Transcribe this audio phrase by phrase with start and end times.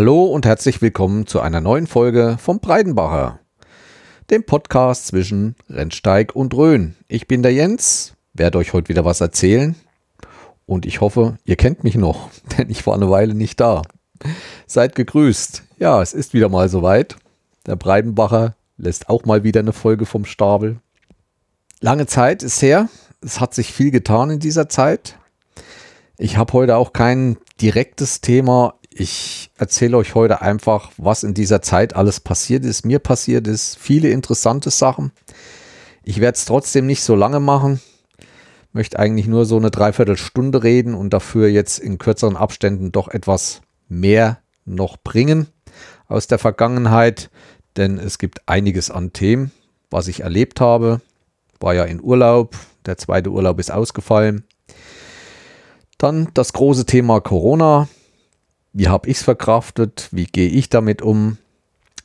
[0.00, 3.38] Hallo und herzlich willkommen zu einer neuen Folge vom Breidenbacher,
[4.30, 6.96] dem Podcast zwischen Rennsteig und Rhön.
[7.06, 9.74] Ich bin der Jens, werde euch heute wieder was erzählen
[10.64, 13.82] und ich hoffe, ihr kennt mich noch, denn ich war eine Weile nicht da.
[14.66, 15.64] Seid gegrüßt.
[15.78, 17.16] Ja, es ist wieder mal soweit.
[17.66, 20.78] Der Breidenbacher lässt auch mal wieder eine Folge vom Stapel.
[21.80, 22.88] Lange Zeit ist her.
[23.20, 25.18] Es hat sich viel getan in dieser Zeit.
[26.16, 31.62] Ich habe heute auch kein direktes Thema ich erzähle euch heute einfach, was in dieser
[31.62, 35.12] Zeit alles passiert ist, mir passiert ist, viele interessante Sachen.
[36.02, 37.80] Ich werde es trotzdem nicht so lange machen,
[38.72, 43.62] möchte eigentlich nur so eine Dreiviertelstunde reden und dafür jetzt in kürzeren Abständen doch etwas
[43.88, 45.46] mehr noch bringen
[46.08, 47.30] aus der Vergangenheit,
[47.76, 49.52] denn es gibt einiges an Themen,
[49.90, 51.00] was ich erlebt habe.
[51.60, 54.44] War ja in Urlaub, der zweite Urlaub ist ausgefallen.
[55.98, 57.88] Dann das große Thema Corona,
[58.72, 60.08] wie habe ich es verkraftet?
[60.12, 61.38] Wie gehe ich damit um?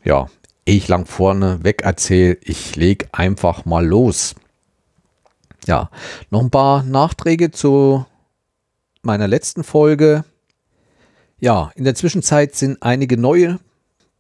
[0.04, 0.30] Ja,
[0.66, 4.36] ich lang vorne weg erzähle, ich lege einfach mal los.
[5.68, 5.90] Ja,
[6.30, 8.06] noch ein paar Nachträge zu
[9.02, 10.26] meiner letzten Folge.
[11.40, 13.60] Ja, in der Zwischenzeit sind einige neue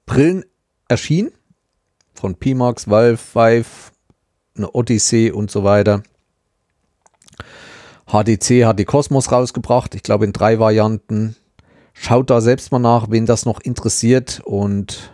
[0.05, 0.45] Brillen
[0.87, 1.31] erschienen.
[2.13, 3.91] Von Pimax, Valve, Vive,
[4.55, 6.03] eine Odyssey und so weiter.
[8.07, 11.35] HDC hat die Cosmos rausgebracht, ich glaube in drei Varianten.
[11.97, 14.41] Schaut da selbst mal nach, wen das noch interessiert.
[14.43, 15.11] Und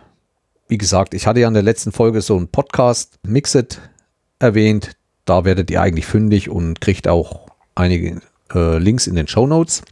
[0.68, 3.80] wie gesagt, ich hatte ja in der letzten Folge so einen Podcast Mixit
[4.40, 4.96] erwähnt.
[5.24, 8.20] Da werdet ihr eigentlich fündig und kriegt auch einige
[8.52, 9.82] äh, Links in den Show Notes.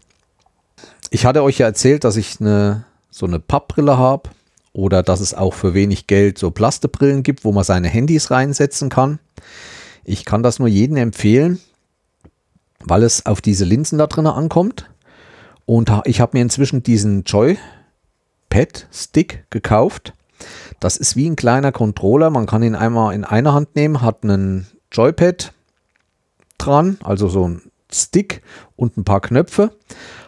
[1.10, 4.30] Ich hatte euch ja erzählt, dass ich eine, so eine Pappbrille habe
[4.72, 8.88] oder dass es auch für wenig Geld so Plastebrillen gibt, wo man seine Handys reinsetzen
[8.88, 9.20] kann.
[10.04, 11.60] Ich kann das nur jedem empfehlen,
[12.80, 14.90] weil es auf diese Linsen da drin ankommt.
[15.66, 17.60] Und ich habe mir inzwischen diesen Joy-Pad-Stick
[19.50, 20.14] gekauft.
[20.80, 22.30] Das ist wie ein kleiner Controller.
[22.30, 25.52] Man kann ihn einmal in einer Hand nehmen, hat einen Joypad
[26.58, 27.62] dran, also so ein
[27.92, 28.42] Stick
[28.76, 29.76] und ein paar Knöpfe.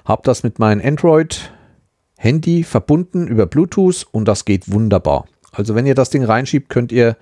[0.05, 5.27] Habe das mit meinem Android-Handy verbunden über Bluetooth und das geht wunderbar.
[5.53, 7.17] Also wenn ihr das Ding reinschiebt, könnt ihr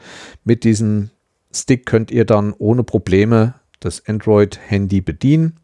[0.45, 1.11] mit diesem
[1.53, 5.60] Stick könnt ihr dann ohne Probleme das Android-Handy bedienen.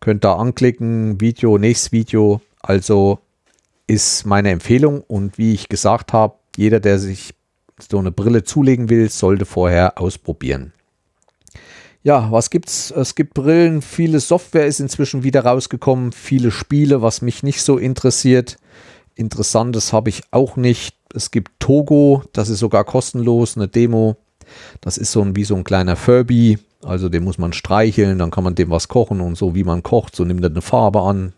[0.00, 2.40] Könnt da anklicken, Video, nächstes Video.
[2.60, 3.18] Also
[3.86, 7.34] ist meine Empfehlung und wie ich gesagt habe, jeder, der sich
[7.78, 10.72] so eine Brille zulegen will, sollte vorher ausprobieren.
[12.02, 12.90] Ja, was gibt's?
[12.90, 17.76] Es gibt Brillen, viele Software ist inzwischen wieder rausgekommen, viele Spiele, was mich nicht so
[17.76, 18.56] interessiert.
[19.14, 20.96] Interessantes habe ich auch nicht.
[21.14, 24.16] Es gibt Togo, das ist sogar kostenlos, eine Demo.
[24.80, 26.58] Das ist so ein, wie so ein kleiner Furby.
[26.82, 29.82] Also den muss man streicheln, dann kann man dem was kochen und so wie man
[29.82, 31.32] kocht, so nimmt er eine Farbe an.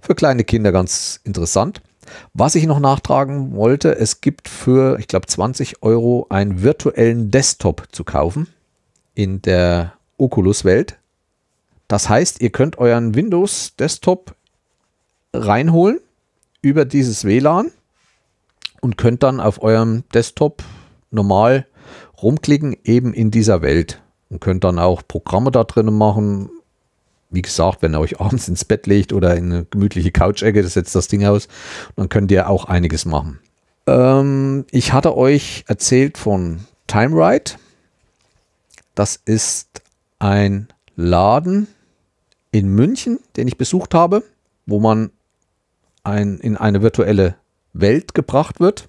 [0.00, 1.80] Für kleine Kinder ganz interessant.
[2.34, 7.84] Was ich noch nachtragen wollte, es gibt für, ich glaube, 20 Euro einen virtuellen Desktop
[7.90, 8.48] zu kaufen
[9.14, 10.98] in der Oculus-Welt.
[11.88, 14.34] Das heißt, ihr könnt euren Windows-Desktop
[15.32, 15.98] reinholen
[16.62, 17.70] über dieses WLAN
[18.80, 20.62] und könnt dann auf eurem Desktop
[21.10, 21.66] normal
[22.22, 24.02] rumklicken, eben in dieser Welt
[24.34, 26.50] und könnt dann auch Programme da drin machen.
[27.30, 30.74] Wie gesagt, wenn ihr euch abends ins Bett legt oder in eine gemütliche Couch-Ecke, das
[30.74, 31.46] setzt das Ding aus,
[31.94, 33.38] dann könnt ihr auch einiges machen.
[33.86, 37.52] Ähm, ich hatte euch erzählt von TimeRide.
[38.96, 39.82] Das ist
[40.18, 40.66] ein
[40.96, 41.68] Laden
[42.50, 44.24] in München, den ich besucht habe,
[44.66, 45.10] wo man
[46.02, 47.36] ein, in eine virtuelle
[47.72, 48.88] Welt gebracht wird.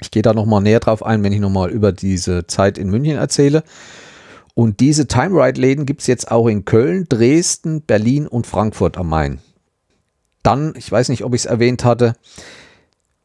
[0.00, 3.16] Ich gehe da nochmal näher drauf ein, wenn ich nochmal über diese Zeit in München
[3.16, 3.64] erzähle.
[4.54, 8.98] Und diese Time Ride Läden gibt es jetzt auch in Köln, Dresden, Berlin und Frankfurt
[8.98, 9.40] am Main.
[10.42, 12.14] Dann, ich weiß nicht, ob ich es erwähnt hatte,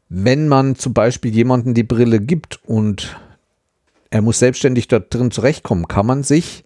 [0.10, 3.20] wenn man zum Beispiel jemanden die Brille gibt und
[4.10, 6.64] er muss selbstständig dort drin zurechtkommen, kann man sich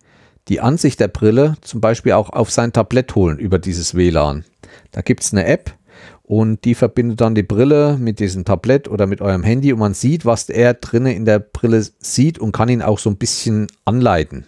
[0.48, 4.46] die Ansicht der Brille zum Beispiel auch auf sein Tablett holen über dieses WLAN.
[4.92, 5.76] Da gibt es eine App,
[6.24, 9.94] und die verbindet dann die Brille mit diesem Tablett oder mit eurem Handy und man
[9.94, 13.68] sieht, was er drinnen in der Brille sieht und kann ihn auch so ein bisschen
[13.84, 14.46] anleiten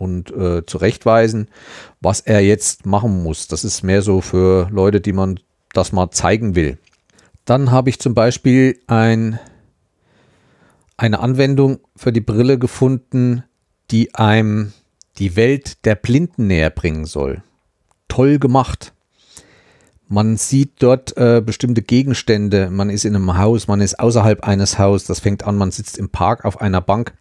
[0.00, 1.48] und äh, zurechtweisen,
[2.00, 3.48] was er jetzt machen muss.
[3.48, 5.38] Das ist mehr so für Leute, die man
[5.72, 6.78] das mal zeigen will.
[7.44, 9.38] Dann habe ich zum Beispiel ein,
[10.96, 13.44] eine Anwendung für die Brille gefunden,
[13.90, 14.72] die einem
[15.18, 17.42] die Welt der Blinden näher bringen soll.
[18.08, 18.94] Toll gemacht.
[20.08, 22.70] Man sieht dort äh, bestimmte Gegenstände.
[22.70, 25.06] Man ist in einem Haus, man ist außerhalb eines Hauses.
[25.06, 27.14] Das fängt an, man sitzt im Park auf einer Bank,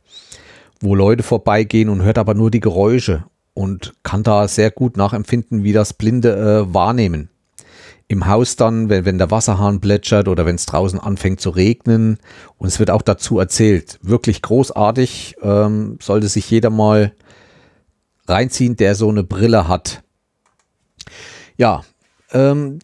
[0.80, 5.64] wo Leute vorbeigehen und hört aber nur die Geräusche und kann da sehr gut nachempfinden,
[5.64, 7.30] wie das Blinde äh, wahrnehmen.
[8.08, 12.18] im Haus dann, wenn, wenn der Wasserhahn plätschert oder wenn es draußen anfängt zu regnen.
[12.58, 14.00] Und es wird auch dazu erzählt.
[14.02, 15.36] Wirklich großartig.
[15.42, 17.14] Ähm, sollte sich jeder mal
[18.28, 20.04] reinziehen, der so eine Brille hat.
[21.56, 21.84] Ja,
[22.32, 22.80] ähm,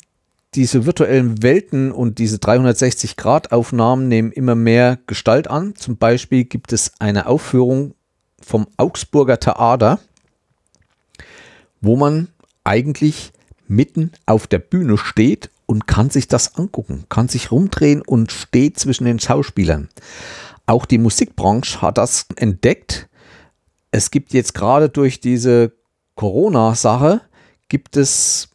[0.56, 5.76] diese virtuellen Welten und diese 360-Grad-Aufnahmen nehmen immer mehr Gestalt an.
[5.76, 7.94] Zum Beispiel gibt es eine Aufführung
[8.42, 10.00] vom Augsburger Theater,
[11.82, 12.30] wo man
[12.64, 13.34] eigentlich
[13.68, 18.80] mitten auf der Bühne steht und kann sich das angucken, kann sich rumdrehen und steht
[18.80, 19.90] zwischen den Schauspielern.
[20.66, 23.10] Auch die Musikbranche hat das entdeckt.
[23.92, 25.74] Es gibt jetzt gerade durch diese
[26.16, 27.22] Corona-Sache,
[27.68, 28.50] gibt es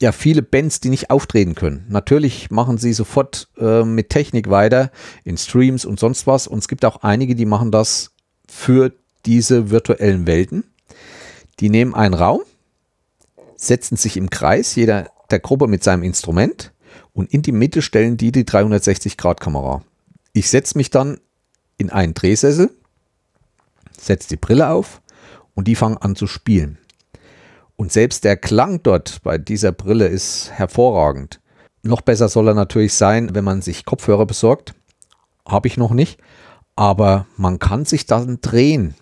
[0.00, 1.84] ja viele Bands, die nicht auftreten können.
[1.88, 4.90] Natürlich machen sie sofort äh, mit Technik weiter
[5.24, 6.46] in Streams und sonst was.
[6.46, 8.12] Und es gibt auch einige, die machen das
[8.48, 8.92] für
[9.26, 10.64] diese virtuellen Welten.
[11.60, 12.40] Die nehmen einen Raum,
[13.56, 16.72] setzen sich im Kreis, jeder der Gruppe mit seinem Instrument
[17.12, 19.84] und in die Mitte stellen die die 360-Grad-Kamera.
[20.32, 21.20] Ich setze mich dann
[21.76, 22.70] in einen Drehsessel,
[23.98, 25.02] setze die Brille auf
[25.54, 26.78] und die fangen an zu spielen.
[27.80, 31.40] Und selbst der Klang dort bei dieser Brille ist hervorragend.
[31.82, 34.74] Noch besser soll er natürlich sein, wenn man sich Kopfhörer besorgt.
[35.48, 36.20] Habe ich noch nicht.
[36.76, 38.96] Aber man kann sich dann drehen.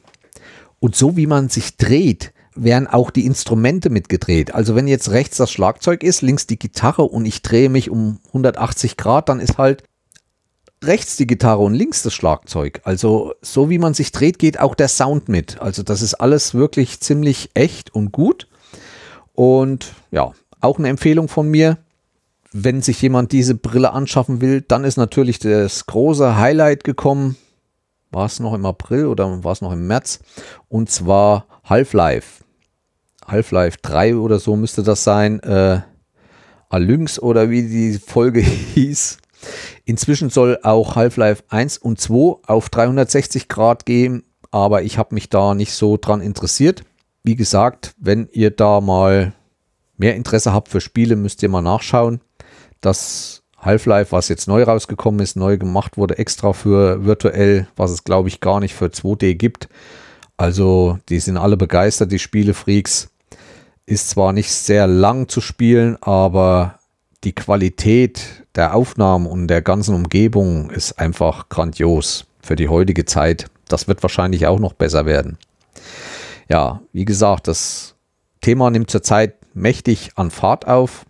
[0.78, 4.54] Und so wie man sich dreht, werden auch die Instrumente mitgedreht.
[4.54, 8.20] Also wenn jetzt rechts das Schlagzeug ist, links die Gitarre und ich drehe mich um
[8.28, 9.82] 180 Grad, dann ist halt
[10.84, 12.80] rechts die Gitarre und links das Schlagzeug.
[12.84, 15.60] Also so wie man sich dreht, geht auch der Sound mit.
[15.60, 18.47] Also das ist alles wirklich ziemlich echt und gut.
[19.38, 21.78] Und ja, auch eine Empfehlung von mir.
[22.50, 27.36] Wenn sich jemand diese Brille anschaffen will, dann ist natürlich das große Highlight gekommen.
[28.10, 30.18] War es noch im April oder war es noch im März?
[30.68, 32.42] Und zwar Half-Life.
[33.28, 35.38] Half-Life 3 oder so müsste das sein.
[35.44, 35.82] Äh,
[36.68, 38.40] Alynx oder wie die Folge
[38.74, 39.18] hieß.
[39.84, 45.28] Inzwischen soll auch Half-Life 1 und 2 auf 360 Grad gehen, aber ich habe mich
[45.28, 46.82] da nicht so dran interessiert
[47.22, 49.32] wie gesagt, wenn ihr da mal
[49.96, 52.20] mehr Interesse habt für Spiele, müsst ihr mal nachschauen.
[52.80, 58.04] Das Half-Life, was jetzt neu rausgekommen ist, neu gemacht wurde, extra für virtuell, was es
[58.04, 59.68] glaube ich gar nicht für 2D gibt.
[60.36, 63.10] Also die sind alle begeistert, die Spielefreaks.
[63.84, 66.78] Ist zwar nicht sehr lang zu spielen, aber
[67.24, 73.46] die Qualität der Aufnahmen und der ganzen Umgebung ist einfach grandios für die heutige Zeit.
[73.66, 75.38] Das wird wahrscheinlich auch noch besser werden
[76.48, 77.94] ja, wie gesagt, das
[78.40, 81.04] Thema nimmt zurzeit mächtig an Fahrt auf.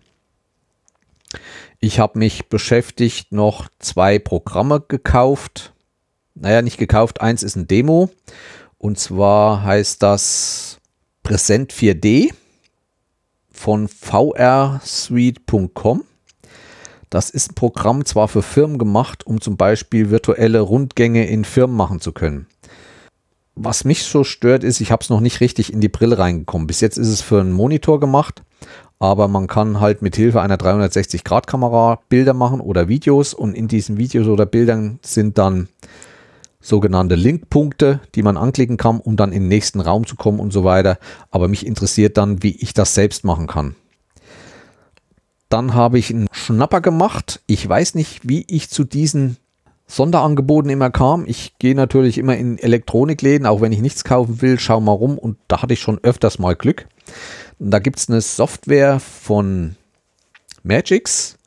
[1.79, 5.73] Ich habe mich beschäftigt, noch zwei Programme gekauft.
[6.35, 8.09] Naja, nicht gekauft, eins ist ein Demo.
[8.77, 10.81] Und zwar heißt das
[11.23, 12.33] Präsent 4D
[13.51, 16.03] von vrsuite.com.
[17.09, 21.75] Das ist ein Programm zwar für Firmen gemacht, um zum Beispiel virtuelle Rundgänge in Firmen
[21.75, 22.45] machen zu können
[23.61, 26.65] was mich so stört, ist, ich habe es noch nicht richtig in die Brille reingekommen.
[26.65, 28.41] Bis jetzt ist es für einen Monitor gemacht,
[28.99, 33.97] aber man kann halt mit Hilfe einer 360-Grad-Kamera Bilder machen oder Videos und in diesen
[33.97, 35.67] Videos oder Bildern sind dann
[36.61, 40.51] sogenannte Linkpunkte, die man anklicken kann, um dann in den nächsten Raum zu kommen und
[40.51, 40.97] so weiter.
[41.31, 43.75] Aber mich interessiert dann, wie ich das selbst machen kann.
[45.49, 47.41] Dann habe ich einen Schnapper gemacht.
[47.47, 49.37] Ich weiß nicht, wie ich zu diesen
[49.89, 51.25] Sonderangeboten immer kam.
[51.25, 55.17] Ich gehe natürlich immer in Elektronikläden, auch wenn ich nichts kaufen will, schau mal rum
[55.17, 56.87] und da hatte ich schon öfters mal Glück.
[57.57, 59.75] da gibt es eine Software von
[60.63, 61.39] Magix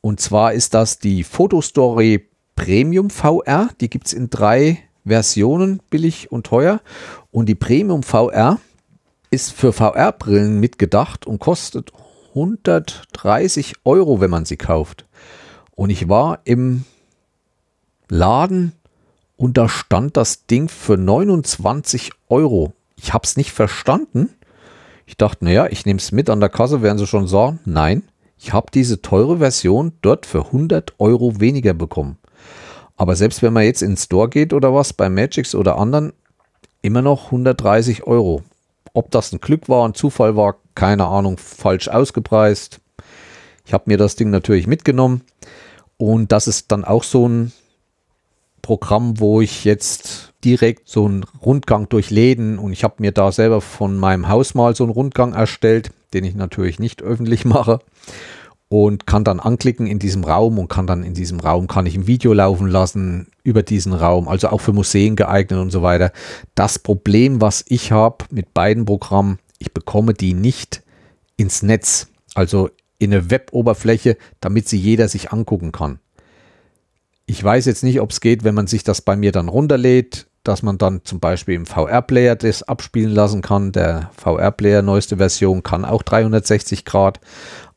[0.00, 3.70] und zwar ist das die Photostory Premium VR.
[3.80, 6.80] Die gibt es in drei Versionen, billig und teuer.
[7.30, 8.58] Und die Premium VR
[9.30, 11.92] ist für VR-Brillen mitgedacht und kostet
[12.30, 15.06] 130 Euro, wenn man sie kauft.
[15.72, 16.84] Und ich war im
[18.10, 18.72] Laden
[19.36, 22.74] und da stand das Ding für 29 Euro.
[22.96, 24.28] Ich habe es nicht verstanden.
[25.06, 27.60] Ich dachte, naja, ich nehme es mit an der Kasse, werden sie schon sagen.
[27.64, 28.02] Nein,
[28.38, 32.18] ich habe diese teure Version dort für 100 Euro weniger bekommen.
[32.96, 36.12] Aber selbst wenn man jetzt ins Store geht oder was, bei Magix oder anderen,
[36.82, 38.42] immer noch 130 Euro.
[38.92, 42.80] Ob das ein Glück war, ein Zufall war, keine Ahnung, falsch ausgepreist.
[43.64, 45.22] Ich habe mir das Ding natürlich mitgenommen.
[45.96, 47.52] Und das ist dann auch so ein
[48.70, 53.32] Programm, wo ich jetzt direkt so einen Rundgang durch Läden und ich habe mir da
[53.32, 57.80] selber von meinem Haus mal so einen Rundgang erstellt, den ich natürlich nicht öffentlich mache
[58.68, 61.96] und kann dann anklicken in diesem Raum und kann dann in diesem Raum kann ich
[61.96, 66.12] ein Video laufen lassen über diesen Raum, also auch für Museen geeignet und so weiter.
[66.54, 70.84] Das Problem, was ich habe mit beiden Programmen, ich bekomme die nicht
[71.36, 72.06] ins Netz.
[72.36, 75.98] Also in eine Web-Oberfläche, damit sie jeder sich angucken kann.
[77.30, 80.26] Ich weiß jetzt nicht, ob es geht, wenn man sich das bei mir dann runterlädt,
[80.42, 83.70] dass man dann zum Beispiel im VR-Player das abspielen lassen kann.
[83.70, 87.20] Der VR-Player neueste Version kann auch 360 Grad.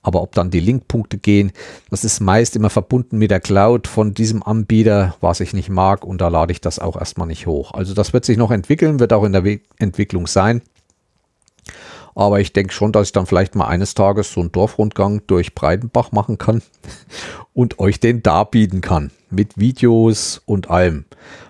[0.02, 1.52] Aber ob dann die Linkpunkte gehen,
[1.92, 6.04] das ist meist immer verbunden mit der Cloud von diesem Anbieter, was ich nicht mag.
[6.04, 7.76] Und da lade ich das auch erstmal nicht hoch.
[7.76, 10.64] Also das wird sich noch entwickeln, wird auch in der We Entwicklung sein.
[12.16, 15.56] Aber ich denke schon, dass ich dann vielleicht mal eines Tages so einen Dorfrundgang durch
[15.56, 16.62] Breitenbach machen kann
[17.54, 19.12] und euch den darbieten kann.
[19.30, 21.06] Mit Videos und allem.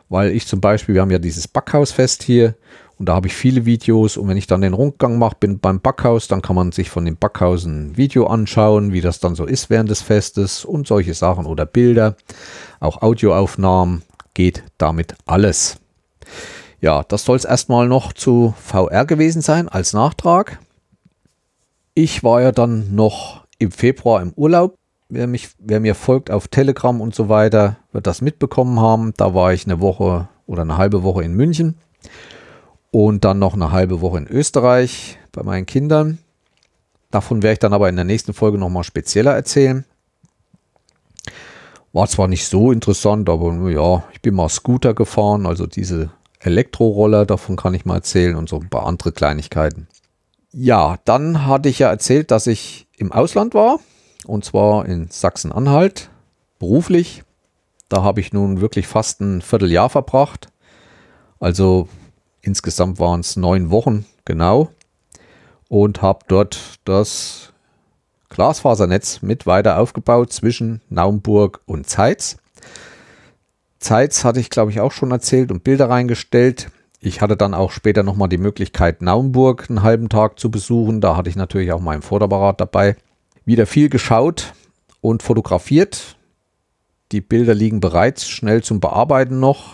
[0.10, 2.55] Weil ich zum Beispiel, wir haben ja dieses Backhausfest hier
[3.00, 5.82] und da habe ich viele Videos und wenn ich dann den Rundgang mache, bin beim
[5.82, 9.46] Backhaus, dann kann man sich von dem Backhaus ein Video anschauen, wie das dann so
[9.46, 12.15] ist während des Festes und solche Sachen oder Bilder.
[12.79, 14.03] Auch Audioaufnahmen
[14.34, 15.83] geht damit alles.
[16.84, 20.60] Ja, das soll es erstmal noch zu VR gewesen sein als Nachtrag.
[21.94, 24.78] Ich war ja dann noch im Februar im Urlaub.
[25.08, 29.13] Wer, mich, wer mir folgt auf Telegram und so weiter, wird das mitbekommen haben.
[29.16, 31.78] Da war ich eine Woche oder eine halbe Woche in München
[32.92, 36.18] und dann noch eine halbe Woche in Österreich bei meinen Kindern.
[37.12, 39.86] Davon werde ich dann aber in der nächsten Folge nochmal spezieller erzählen.
[41.94, 46.12] War zwar nicht so interessant, aber ja, ich bin mal Scooter gefahren, also diese
[46.46, 49.88] Elektroroller, davon kann ich mal erzählen und so ein paar andere Kleinigkeiten.
[50.52, 53.80] Ja, dann hatte ich ja erzählt, dass ich im Ausland war
[54.26, 56.10] und zwar in Sachsen-Anhalt
[56.60, 57.24] beruflich.
[57.90, 60.50] Da habe ich nun wirklich fast ein Vierteljahr verbracht.
[61.40, 61.88] Also
[62.42, 64.70] insgesamt waren es neun Wochen genau
[65.70, 67.54] und habe dort das
[68.30, 72.38] Glasfasernetz mit weiter aufgebaut zwischen Naumburg und Zeitz.
[73.84, 76.72] Zeitz hatte ich, glaube ich, auch schon erzählt und Bilder reingestellt.
[77.00, 81.02] Ich hatte dann auch später nochmal die Möglichkeit, Naumburg einen halben Tag zu besuchen.
[81.02, 82.96] Da hatte ich natürlich auch meinen Vorderapparat dabei.
[83.46, 84.54] Wieder viel geschaut
[85.02, 86.16] und fotografiert.
[87.12, 89.74] Die Bilder liegen bereits schnell zum Bearbeiten noch.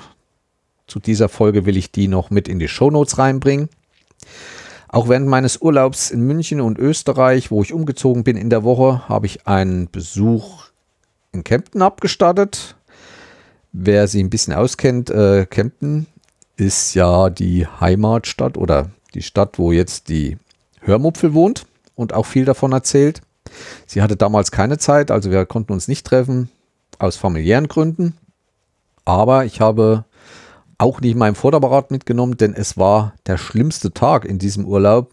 [0.88, 3.70] Zu dieser Folge will ich die noch mit in die Shownotes reinbringen.
[4.88, 9.08] Auch während meines Urlaubs in München und Österreich, wo ich umgezogen bin in der Woche,
[9.08, 10.64] habe ich einen Besuch
[11.32, 12.76] in Kempten abgestattet.
[13.72, 16.08] Wer sich ein bisschen auskennt, äh, Kempten
[16.58, 20.38] ist ja die Heimatstadt oder die Stadt, wo jetzt die
[20.82, 23.22] Hörmupfel wohnt und auch viel davon erzählt.
[23.86, 26.50] Sie hatte damals keine Zeit, also wir konnten uns nicht treffen,
[26.98, 28.18] aus familiären Gründen.
[29.06, 30.06] Aber ich habe
[30.78, 35.12] auch nicht meinen Vorderapparat mitgenommen, denn es war der schlimmste Tag in diesem Urlaub.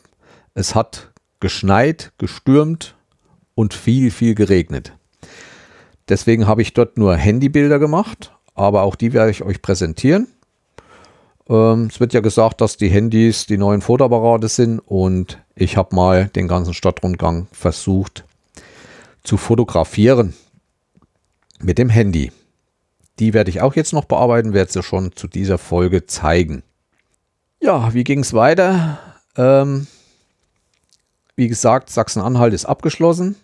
[0.55, 2.95] Es hat geschneit, gestürmt
[3.55, 4.93] und viel, viel geregnet.
[6.09, 10.27] Deswegen habe ich dort nur Handybilder gemacht aber auch die werde ich euch präsentieren.
[11.49, 15.95] Ähm, es wird ja gesagt, dass die Handys die neuen Fotoapparate sind und ich habe
[15.95, 18.25] mal den ganzen Stadtrundgang versucht
[19.23, 20.35] zu fotografieren
[21.61, 22.33] mit dem Handy.
[23.19, 26.63] Die werde ich auch jetzt noch bearbeiten, werde sie schon zu dieser Folge zeigen.
[27.61, 28.99] Ja, wie ging es weiter?
[29.37, 29.87] Ähm,
[31.35, 33.37] wie gesagt, Sachsen-Anhalt ist abgeschlossen.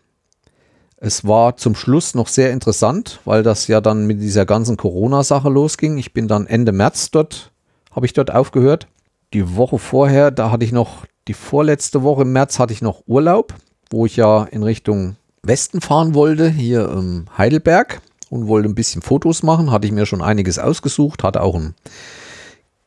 [1.04, 5.49] Es war zum Schluss noch sehr interessant, weil das ja dann mit dieser ganzen Corona-Sache
[5.49, 5.99] losging.
[5.99, 7.50] Ich bin dann Ende März dort,
[7.90, 8.87] habe ich dort aufgehört.
[9.32, 13.02] Die Woche vorher, da hatte ich noch, die vorletzte Woche im März hatte ich noch
[13.09, 13.52] Urlaub,
[13.90, 19.02] wo ich ja in Richtung Westen fahren wollte, hier im Heidelberg und wollte ein bisschen
[19.02, 19.73] Fotos machen.
[19.73, 21.75] Hatte ich mir schon einiges ausgesucht, hatte auch einen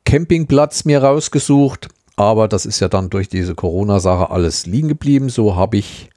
[0.05, 1.89] Campingplatz mir rausgesucht.
[2.15, 5.27] Aber das ist ja dann durch diese Corona-Sache alles liegen geblieben.
[5.27, 6.10] So habe ich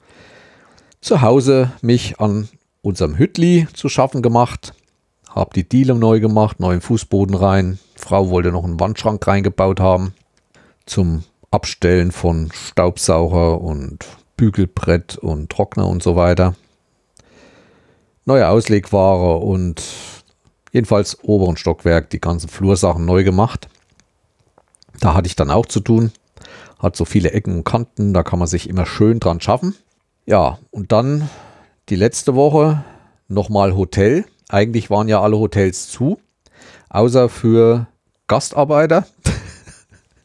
[1.01, 2.49] zu Hause mich an
[2.81, 4.73] unserem Hütli zu schaffen gemacht,
[5.29, 7.79] habe die Diele neu gemacht, neuen Fußboden rein.
[7.95, 10.13] Frau wollte noch einen Wandschrank reingebaut haben
[10.85, 14.05] zum Abstellen von Staubsauger und
[14.37, 16.55] Bügelbrett und Trockner und so weiter.
[18.25, 19.83] Neue Auslegware und
[20.71, 23.67] jedenfalls oberen Stockwerk die ganzen Flursachen neu gemacht.
[24.99, 26.11] Da hatte ich dann auch zu tun.
[26.77, 29.75] Hat so viele Ecken und Kanten, da kann man sich immer schön dran schaffen.
[30.29, 31.27] Ja, und dann
[31.89, 32.83] die letzte Woche
[33.27, 34.25] nochmal Hotel.
[34.47, 36.19] Eigentlich waren ja alle Hotels zu,
[36.87, 37.87] außer für
[38.27, 39.07] Gastarbeiter,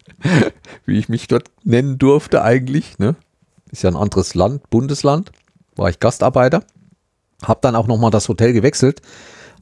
[0.85, 2.99] wie ich mich dort nennen durfte eigentlich.
[2.99, 3.17] Ne?
[3.73, 5.33] Ist ja ein anderes Land, Bundesland,
[5.75, 6.65] war ich Gastarbeiter.
[7.43, 9.01] Hab dann auch nochmal das Hotel gewechselt.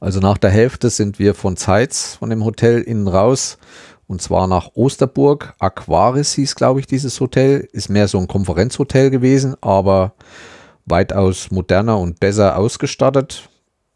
[0.01, 3.57] Also nach der Hälfte sind wir von Zeitz, von dem Hotel innen raus
[4.07, 5.55] und zwar nach Osterburg.
[5.59, 7.67] Aquaris hieß, glaube ich, dieses Hotel.
[7.71, 10.13] Ist mehr so ein Konferenzhotel gewesen, aber
[10.85, 13.49] weitaus moderner und besser ausgestattet.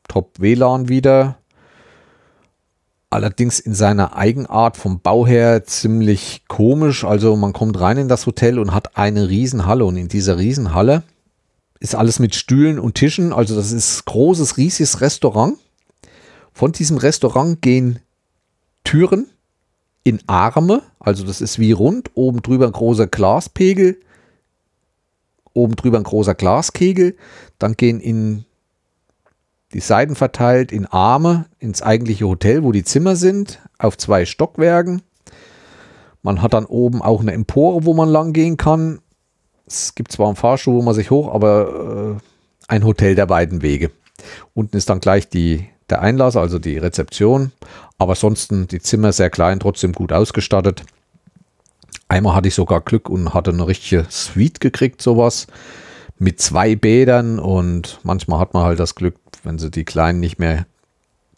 [0.07, 1.37] Top WLAN wieder.
[3.09, 7.03] Allerdings in seiner Eigenart vom Bau her ziemlich komisch.
[7.03, 11.03] Also man kommt rein in das Hotel und hat eine Riesenhalle und in dieser Riesenhalle
[11.79, 13.33] ist alles mit Stühlen und Tischen.
[13.33, 15.57] Also das ist großes, riesiges Restaurant.
[16.51, 17.99] Von diesem Restaurant gehen
[18.83, 19.27] Türen
[20.07, 20.81] in Arme.
[20.99, 22.11] Also das ist wie rund.
[22.15, 23.99] Oben drüber ein großer Glaspegel.
[25.53, 27.15] Oben drüber ein großer Glaskegel.
[27.59, 28.45] Dann gehen in
[29.73, 35.01] die Seiten verteilt in Arme ins eigentliche Hotel, wo die Zimmer sind, auf zwei Stockwerken.
[36.21, 38.99] Man hat dann oben auch eine Empore, wo man lang gehen kann.
[39.65, 43.61] Es gibt zwar einen Fahrstuhl, wo man sich hoch, aber äh, ein Hotel der beiden
[43.61, 43.91] Wege.
[44.53, 47.51] Unten ist dann gleich die, der Einlass, also die Rezeption.
[47.97, 50.83] Aber ansonsten die Zimmer sehr klein, trotzdem gut ausgestattet.
[52.07, 55.47] Einmal hatte ich sogar Glück und hatte eine richtige Suite gekriegt, sowas.
[56.19, 60.39] Mit zwei Bädern und manchmal hat man halt das Glück, wenn sie die Kleinen nicht
[60.39, 60.65] mehr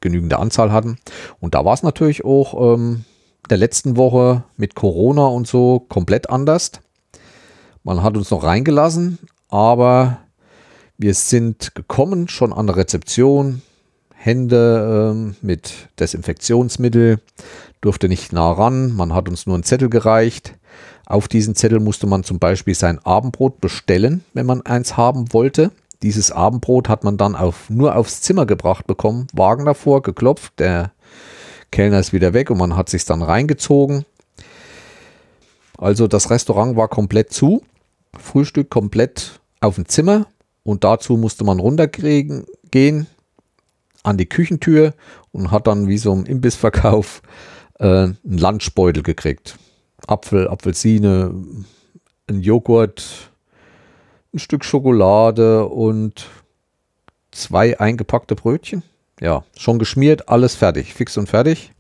[0.02, 0.98] genügende Anzahl hatten.
[1.40, 3.04] Und da war es natürlich auch ähm,
[3.50, 6.72] der letzten Woche mit Corona und so komplett anders.
[7.84, 9.18] Man hat uns noch reingelassen,
[9.50, 10.20] aber
[10.98, 13.62] wir sind gekommen, schon an der Rezeption,
[14.22, 17.20] Hände ähm, mit Desinfektionsmittel,
[17.80, 20.56] durfte nicht nah ran, man hat uns nur einen Zettel gereicht.
[21.06, 25.72] Auf diesen Zettel musste man zum Beispiel sein Abendbrot bestellen, wenn man eins haben wollte.
[26.04, 30.92] Dieses Abendbrot hat man dann auf, nur aufs Zimmer gebracht bekommen, Wagen davor, geklopft, der
[31.72, 34.04] Kellner ist wieder weg und man hat sich dann reingezogen.
[35.78, 37.64] Also das Restaurant war komplett zu.
[38.18, 40.28] Frühstück komplett auf dem Zimmer
[40.64, 43.08] und dazu musste man runtergehen gehen
[44.04, 44.94] an die Küchentür
[45.32, 47.22] und hat dann wie so im Imbissverkauf
[47.80, 49.58] äh, einen Lunchbeutel gekriegt.
[50.08, 51.34] Apfel, Apfelsine,
[52.28, 53.32] ein Joghurt,
[54.34, 56.28] ein Stück Schokolade und
[57.32, 58.84] zwei eingepackte Brötchen.
[59.20, 61.74] Ja, schon geschmiert, alles fertig, fix und fertig.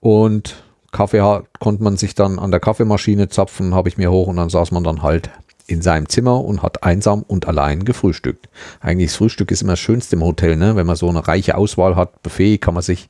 [0.00, 0.62] Und
[0.92, 4.48] Kaffee konnte man sich dann an der Kaffeemaschine zapfen, habe ich mir hoch und dann
[4.48, 5.30] saß man dann halt
[5.68, 8.48] in seinem Zimmer und hat einsam und allein gefrühstückt.
[8.80, 10.74] Eigentlich das Frühstück ist immer das Schönste im Hotel, ne?
[10.74, 12.22] wenn man so eine reiche Auswahl hat.
[12.22, 13.08] Buffet kann man sich,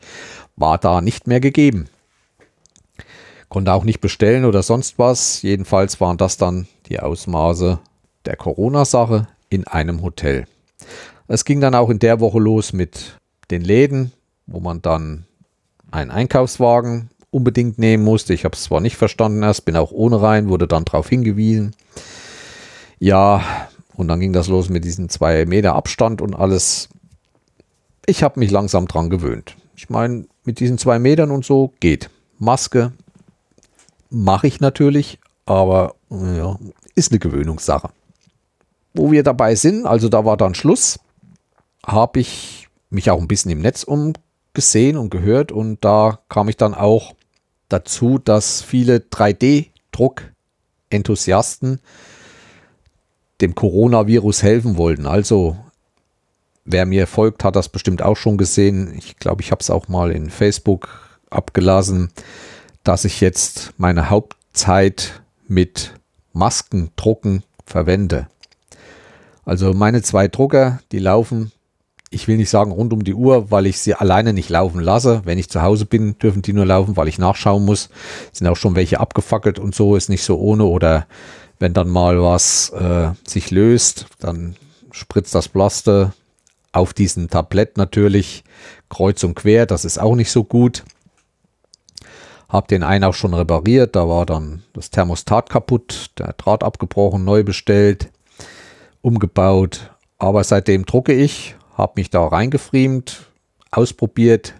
[0.56, 1.88] war da nicht mehr gegeben.
[3.48, 5.40] Konnte auch nicht bestellen oder sonst was.
[5.42, 7.78] Jedenfalls waren das dann die Ausmaße
[8.26, 10.46] der Corona-Sache in einem Hotel.
[11.28, 13.18] Es ging dann auch in der Woche los mit
[13.50, 14.12] den Läden,
[14.46, 15.24] wo man dann
[15.90, 18.34] einen Einkaufswagen unbedingt nehmen musste.
[18.34, 21.74] Ich habe es zwar nicht verstanden erst, bin auch ohne rein, wurde dann darauf hingewiesen.
[22.98, 26.88] Ja, und dann ging das los mit diesem zwei Meter Abstand und alles.
[28.06, 29.56] Ich habe mich langsam dran gewöhnt.
[29.76, 32.10] Ich meine, mit diesen zwei Metern und so geht.
[32.38, 32.92] Maske
[34.10, 36.58] mache ich natürlich, aber ja,
[36.94, 37.90] ist eine Gewöhnungssache.
[38.94, 40.98] Wo wir dabei sind, also da war dann Schluss,
[41.86, 46.56] habe ich mich auch ein bisschen im Netz umgesehen und gehört und da kam ich
[46.56, 47.14] dann auch
[47.68, 51.80] dazu, dass viele 3D-Druck-Enthusiasten
[53.40, 55.06] dem Coronavirus helfen wollten.
[55.06, 55.56] Also
[56.64, 58.94] wer mir folgt, hat das bestimmt auch schon gesehen.
[58.96, 60.88] Ich glaube, ich habe es auch mal in Facebook
[61.30, 62.10] abgelassen,
[62.84, 65.94] dass ich jetzt meine Hauptzeit mit
[66.32, 68.28] Maskendrucken verwende.
[69.44, 71.52] Also meine zwei Drucker, die laufen
[72.10, 75.22] ich will nicht sagen rund um die Uhr, weil ich sie alleine nicht laufen lasse.
[75.24, 77.90] Wenn ich zu Hause bin, dürfen die nur laufen, weil ich nachschauen muss.
[78.32, 80.64] Sind auch schon welche abgefackelt und so, ist nicht so ohne.
[80.64, 81.06] Oder
[81.58, 84.56] wenn dann mal was äh, sich löst, dann
[84.90, 86.12] spritzt das Plaster
[86.72, 88.44] auf diesen Tablett natürlich
[88.88, 89.66] kreuz und quer.
[89.66, 90.84] Das ist auch nicht so gut.
[92.48, 93.96] Hab den einen auch schon repariert.
[93.96, 98.10] Da war dann das Thermostat kaputt, der Draht abgebrochen, neu bestellt,
[99.02, 99.90] umgebaut.
[100.18, 103.26] Aber seitdem drucke ich habe mich da reingefriemt,
[103.70, 104.54] ausprobiert.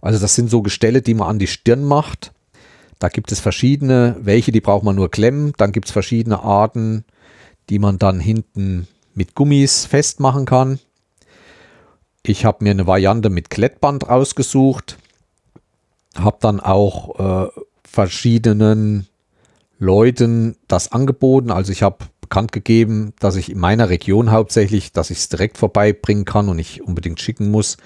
[0.00, 2.32] Also das sind so Gestelle, die man an die Stirn macht.
[3.02, 5.54] Da gibt es verschiedene, welche, die braucht man nur klemmen.
[5.56, 7.04] Dann gibt es verschiedene Arten,
[7.68, 10.78] die man dann hinten mit Gummis festmachen kann.
[12.22, 14.98] Ich habe mir eine Variante mit Klettband rausgesucht.
[16.14, 17.50] Habe dann auch äh,
[17.82, 19.08] verschiedenen
[19.80, 21.50] Leuten das angeboten.
[21.50, 25.58] Also ich habe bekannt gegeben, dass ich in meiner Region hauptsächlich, dass ich es direkt
[25.58, 27.78] vorbeibringen kann und nicht unbedingt schicken muss,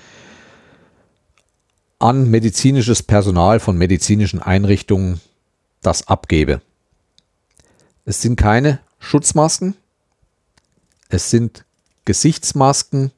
[1.99, 5.21] an medizinisches Personal von medizinischen Einrichtungen
[5.83, 6.61] das abgebe.
[8.05, 9.75] Es sind keine Schutzmasken,
[11.09, 11.65] es sind
[12.05, 13.13] Gesichtsmasken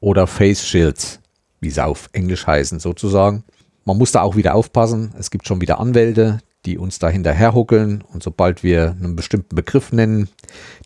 [0.00, 1.20] oder Face Shields,
[1.60, 3.44] wie sie auf Englisch heißen sozusagen.
[3.84, 5.12] Man muss da auch wieder aufpassen.
[5.18, 9.56] Es gibt schon wieder Anwälte, die uns da hinterher huckeln und sobald wir einen bestimmten
[9.56, 10.28] Begriff nennen,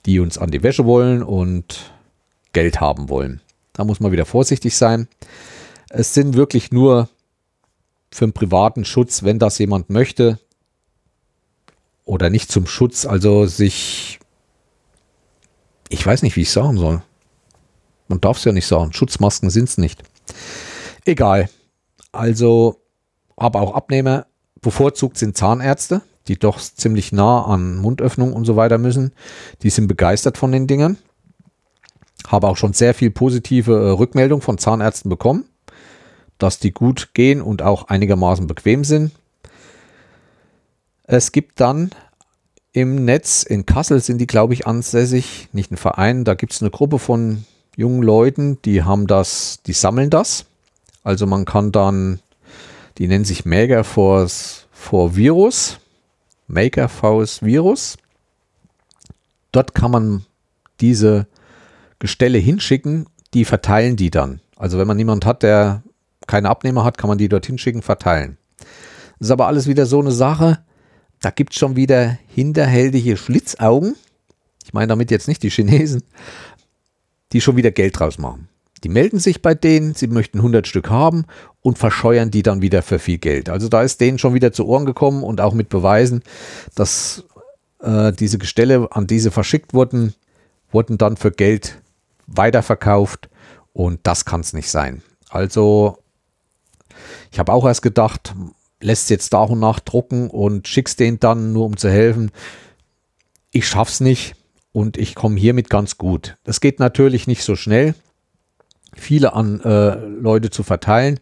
[0.06, 1.92] die uns an die Wäsche wollen und
[2.52, 3.40] Geld haben wollen.
[3.74, 5.08] Da muss man wieder vorsichtig sein.
[5.90, 7.08] Es sind wirklich nur
[8.10, 10.38] für einen privaten Schutz, wenn das jemand möchte
[12.04, 14.20] oder nicht zum Schutz, also sich
[15.88, 17.02] ich weiß nicht, wie ich sagen soll.
[18.08, 18.92] Man darf es ja nicht sagen.
[18.92, 20.02] Schutzmasken sind es nicht.
[21.04, 21.48] Egal.
[22.12, 22.80] Also,
[23.36, 24.26] aber auch Abnehmer
[24.60, 29.12] bevorzugt sind Zahnärzte, die doch ziemlich nah an Mundöffnung und so weiter müssen.
[29.62, 30.98] Die sind begeistert von den Dingern.
[32.26, 35.44] Habe auch schon sehr viel positive äh, Rückmeldung von Zahnärzten bekommen,
[36.38, 39.12] dass die gut gehen und auch einigermaßen bequem sind.
[41.04, 41.90] Es gibt dann
[42.72, 46.60] im Netz, in Kassel sind die, glaube ich, ansässig, nicht ein Verein, da gibt es
[46.60, 47.44] eine Gruppe von
[47.76, 50.46] jungen Leuten, die haben das, die sammeln das.
[51.02, 52.20] Also man kann dann,
[52.98, 54.28] die nennen sich Maker for,
[54.72, 55.78] for Virus,
[56.48, 57.96] Maker Faust Virus.
[59.52, 60.26] Dort kann man
[60.80, 61.26] diese
[61.98, 64.40] Gestelle hinschicken, die verteilen die dann.
[64.56, 65.82] Also wenn man niemand hat, der
[66.26, 68.36] keine Abnehmer hat, kann man die dorthin schicken, verteilen.
[69.18, 70.58] Das ist aber alles wieder so eine Sache,
[71.20, 73.96] da gibt es schon wieder hinterhältige Schlitzaugen.
[74.64, 76.02] Ich meine damit jetzt nicht die Chinesen,
[77.32, 78.48] die schon wieder Geld draus machen.
[78.84, 81.24] Die melden sich bei denen, sie möchten 100 Stück haben
[81.62, 83.48] und verscheuern die dann wieder für viel Geld.
[83.48, 86.22] Also da ist denen schon wieder zu Ohren gekommen und auch mit Beweisen,
[86.74, 87.24] dass
[87.80, 90.14] äh, diese Gestelle an diese verschickt wurden,
[90.70, 91.80] wurden dann für Geld
[92.26, 93.28] weiterverkauft
[93.72, 95.02] und das kann es nicht sein.
[95.30, 95.98] Also
[97.36, 98.34] ich habe auch erst gedacht,
[98.80, 102.30] lässt jetzt da und nach drucken und schickst den dann nur um zu helfen.
[103.50, 104.36] Ich schaff's nicht
[104.72, 106.38] und ich komme hiermit ganz gut.
[106.44, 107.94] Das geht natürlich nicht so schnell,
[108.94, 111.20] viele an äh, Leute zu verteilen,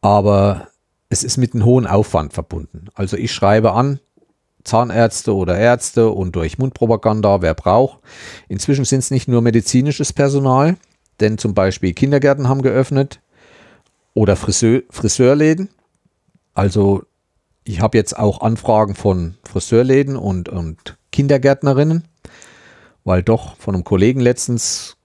[0.00, 0.66] aber
[1.08, 2.86] es ist mit einem hohen Aufwand verbunden.
[2.94, 4.00] Also ich schreibe an,
[4.64, 8.00] Zahnärzte oder Ärzte und durch Mundpropaganda, wer braucht.
[8.48, 10.74] Inzwischen sind es nicht nur medizinisches Personal,
[11.20, 13.20] denn zum Beispiel Kindergärten haben geöffnet
[14.18, 15.70] oder Friseur, Friseurläden.
[16.54, 17.02] Also
[17.64, 22.04] ich habe jetzt auch Anfragen von Friseurläden und, und Kindergärtnerinnen
[23.08, 24.98] weil doch von einem Kollegen letztens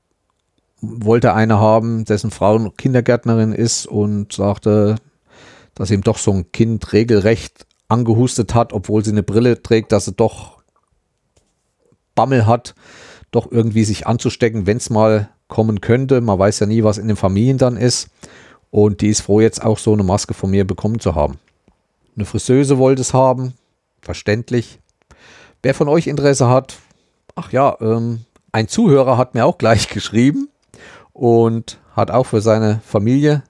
[0.82, 4.98] wollte einer haben, dessen Frau Kindergärtnerin ist und sagte,
[5.74, 10.04] dass ihm doch so ein Kind regelrecht angehustet hat, obwohl sie eine Brille trägt, dass
[10.04, 10.62] sie doch
[12.14, 12.76] Bammel hat,
[13.32, 16.20] doch irgendwie sich anzustecken, wenn es mal kommen könnte.
[16.20, 18.10] Man weiß ja nie, was in den Familien dann ist.
[18.74, 21.38] Und die ist froh, jetzt auch so eine Maske von mir bekommen zu haben.
[22.16, 23.54] Eine Friseuse wollte es haben,
[24.02, 24.80] verständlich.
[25.62, 26.78] Wer von euch Interesse hat,
[27.36, 30.50] Ach ja, ähm, ein Zuhörer hat mir auch gleich geschrieben
[31.14, 33.44] und hat auch für seine Familie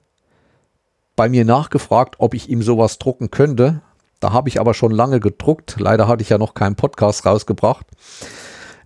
[1.16, 3.82] bei mir nachgefragt, ob ich ihm sowas drucken könnte.
[4.20, 5.76] Da habe ich aber schon lange gedruckt.
[5.78, 7.86] Leider hatte ich ja noch keinen Podcast rausgebracht.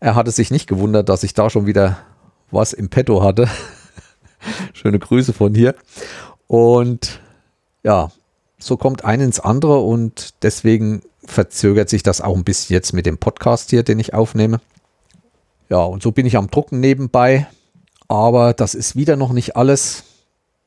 [0.01, 1.98] Er hatte sich nicht gewundert, dass ich da schon wieder
[2.51, 3.48] was im Petto hatte.
[4.72, 5.74] Schöne Grüße von hier.
[6.49, 7.21] Und
[7.85, 8.11] ja,
[8.59, 13.07] so kommt ein ins andere und deswegen verzögert sich das auch ein bisschen jetzt mit
[13.07, 14.61] dem Podcast hier, den ich aufnehme.
[15.69, 17.47] Ja, und so bin ich am Drucken nebenbei.
[18.09, 20.05] Aber das ist wieder noch nicht alles.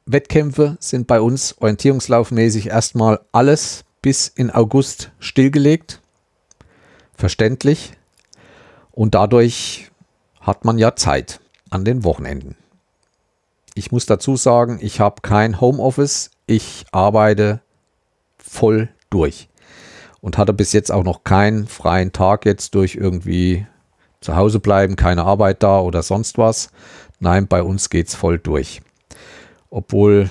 [0.05, 6.01] Wettkämpfe sind bei uns orientierungslaufmäßig erstmal alles bis in August stillgelegt.
[7.15, 7.93] Verständlich.
[8.91, 9.89] Und dadurch
[10.39, 11.39] hat man ja Zeit
[11.69, 12.55] an den Wochenenden.
[13.73, 16.31] Ich muss dazu sagen, ich habe kein Homeoffice.
[16.45, 17.61] Ich arbeite
[18.37, 19.49] voll durch
[20.19, 23.65] und hatte bis jetzt auch noch keinen freien Tag jetzt durch irgendwie
[24.19, 26.69] zu Hause bleiben, keine Arbeit da oder sonst was.
[27.19, 28.81] Nein, bei uns geht es voll durch.
[29.69, 30.29] Obwohl,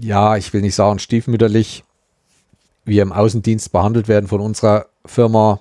[0.00, 1.84] ja, ich will nicht sagen stiefmütterlich,
[2.84, 5.60] wir im Außendienst behandelt werden von unserer Firma.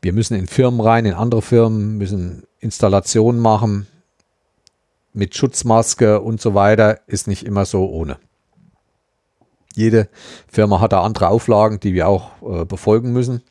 [0.00, 3.86] Wir müssen in Firmen rein, in andere Firmen, müssen Installationen machen
[5.12, 7.00] mit Schutzmaske und so weiter.
[7.06, 8.18] Ist nicht immer so ohne.
[9.74, 10.08] Jede
[10.48, 13.42] Firma hat da andere Auflagen, die wir auch äh, befolgen müssen.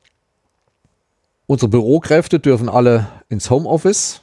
[1.48, 4.22] Unsere Bürokräfte dürfen alle ins Homeoffice.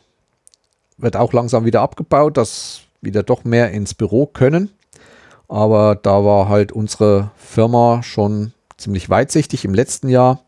[0.96, 4.70] Wird auch langsam wieder abgebaut, dass wieder doch mehr ins Büro können.
[5.48, 10.44] Aber da war halt unsere Firma schon ziemlich weitsichtig im letzten Jahr,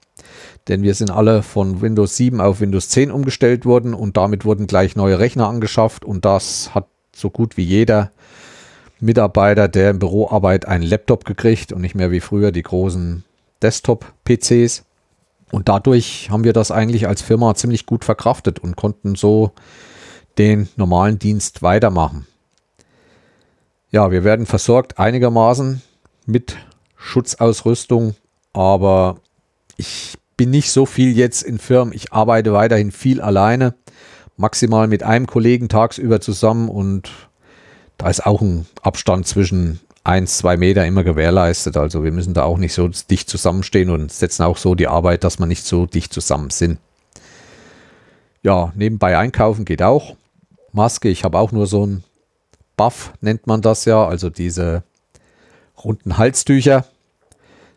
[0.68, 4.66] denn wir sind alle von Windows 7 auf Windows 10 umgestellt worden und damit wurden
[4.66, 8.11] gleich neue Rechner angeschafft und das hat so gut wie jeder
[9.00, 13.24] Mitarbeiter, der im Büro arbeitet, einen Laptop gekriegt und nicht mehr wie früher die großen
[13.62, 14.85] Desktop-PCs.
[15.50, 19.52] Und dadurch haben wir das eigentlich als Firma ziemlich gut verkraftet und konnten so
[20.38, 22.26] den normalen Dienst weitermachen.
[23.90, 25.83] Ja, wir werden versorgt einigermaßen
[26.26, 26.56] mit
[26.96, 28.14] Schutzausrüstung,
[28.52, 29.16] aber
[29.80, 31.94] ich bin nicht so viel jetzt in Firmen.
[31.94, 33.74] Ich arbeite weiterhin viel alleine,
[34.36, 37.10] maximal mit einem Kollegen tagsüber zusammen und
[37.96, 41.78] da ist auch ein Abstand zwischen eins, zwei Meter immer gewährleistet.
[41.78, 45.24] Also wir müssen da auch nicht so dicht zusammenstehen und setzen auch so die Arbeit,
[45.24, 46.78] dass wir nicht so dicht zusammen sind.
[48.42, 50.14] Ja, nebenbei einkaufen geht auch.
[50.72, 51.08] Maske.
[51.08, 52.04] Ich habe auch nur so ein
[52.76, 54.82] Buff, nennt man das ja, also diese
[55.82, 56.84] runden Halstücher.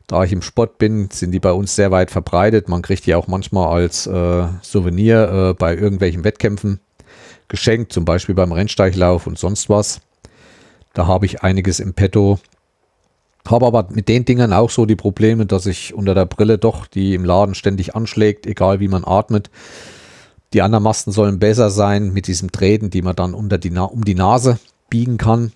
[0.07, 2.67] Da ich im Sport bin, sind die bei uns sehr weit verbreitet.
[2.67, 6.79] Man kriegt die auch manchmal als äh, Souvenir äh, bei irgendwelchen Wettkämpfen
[7.47, 10.01] geschenkt, zum Beispiel beim Rennsteiglauf und sonst was.
[10.93, 12.39] Da habe ich einiges im Petto.
[13.47, 16.87] Habe aber mit den Dingern auch so die Probleme, dass ich unter der Brille doch
[16.87, 19.49] die im Laden ständig anschlägt, egal wie man atmet.
[20.53, 24.05] Die anderen Masten sollen besser sein mit diesem Treten, die man dann unter die um
[24.05, 25.51] die Nase biegen kann.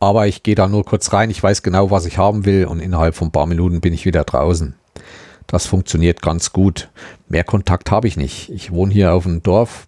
[0.00, 2.80] Aber ich gehe da nur kurz rein, ich weiß genau, was ich haben will und
[2.80, 4.74] innerhalb von ein paar Minuten bin ich wieder draußen.
[5.46, 6.88] Das funktioniert ganz gut.
[7.28, 8.50] Mehr Kontakt habe ich nicht.
[8.50, 9.86] Ich wohne hier auf dem Dorf.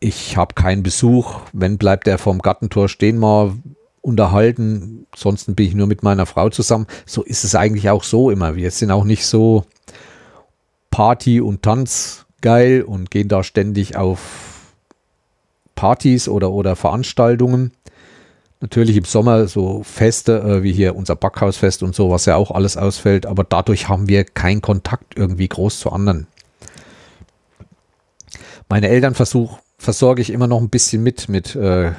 [0.00, 1.40] Ich habe keinen Besuch.
[1.52, 3.52] Wenn bleibt der vorm Gartentor stehen mal
[4.02, 5.06] unterhalten.
[5.12, 6.86] Ansonsten bin ich nur mit meiner Frau zusammen.
[7.06, 8.54] So ist es eigentlich auch so immer.
[8.54, 9.64] Wir sind auch nicht so
[10.90, 14.72] Party und Tanz geil und gehen da ständig auf
[15.74, 17.72] Partys oder, oder Veranstaltungen.
[18.60, 22.50] Natürlich im Sommer so Feste äh, wie hier unser Backhausfest und so, was ja auch
[22.50, 26.26] alles ausfällt, aber dadurch haben wir keinen Kontakt irgendwie groß zu anderen.
[28.68, 31.92] Meine Eltern versorge ich immer noch ein bisschen mit, mit äh,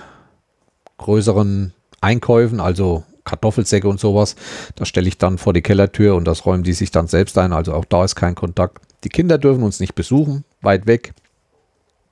[0.98, 4.36] größeren Einkäufen, also Kartoffelsäcke und sowas.
[4.76, 7.54] Das stelle ich dann vor die Kellertür und das räumen die sich dann selbst ein.
[7.54, 8.80] Also auch da ist kein Kontakt.
[9.04, 11.14] Die Kinder dürfen uns nicht besuchen, weit weg.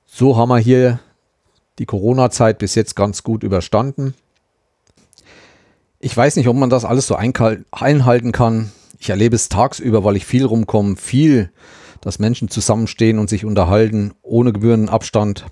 [0.06, 1.00] So haben wir hier
[1.78, 4.14] die Corona-Zeit bis jetzt ganz gut überstanden.
[6.06, 8.70] Ich weiß nicht, ob man das alles so einhalten kann.
[9.00, 11.50] Ich erlebe es tagsüber, weil ich viel rumkomme, viel,
[12.00, 15.46] dass Menschen zusammenstehen und sich unterhalten, ohne Gebührenabstand.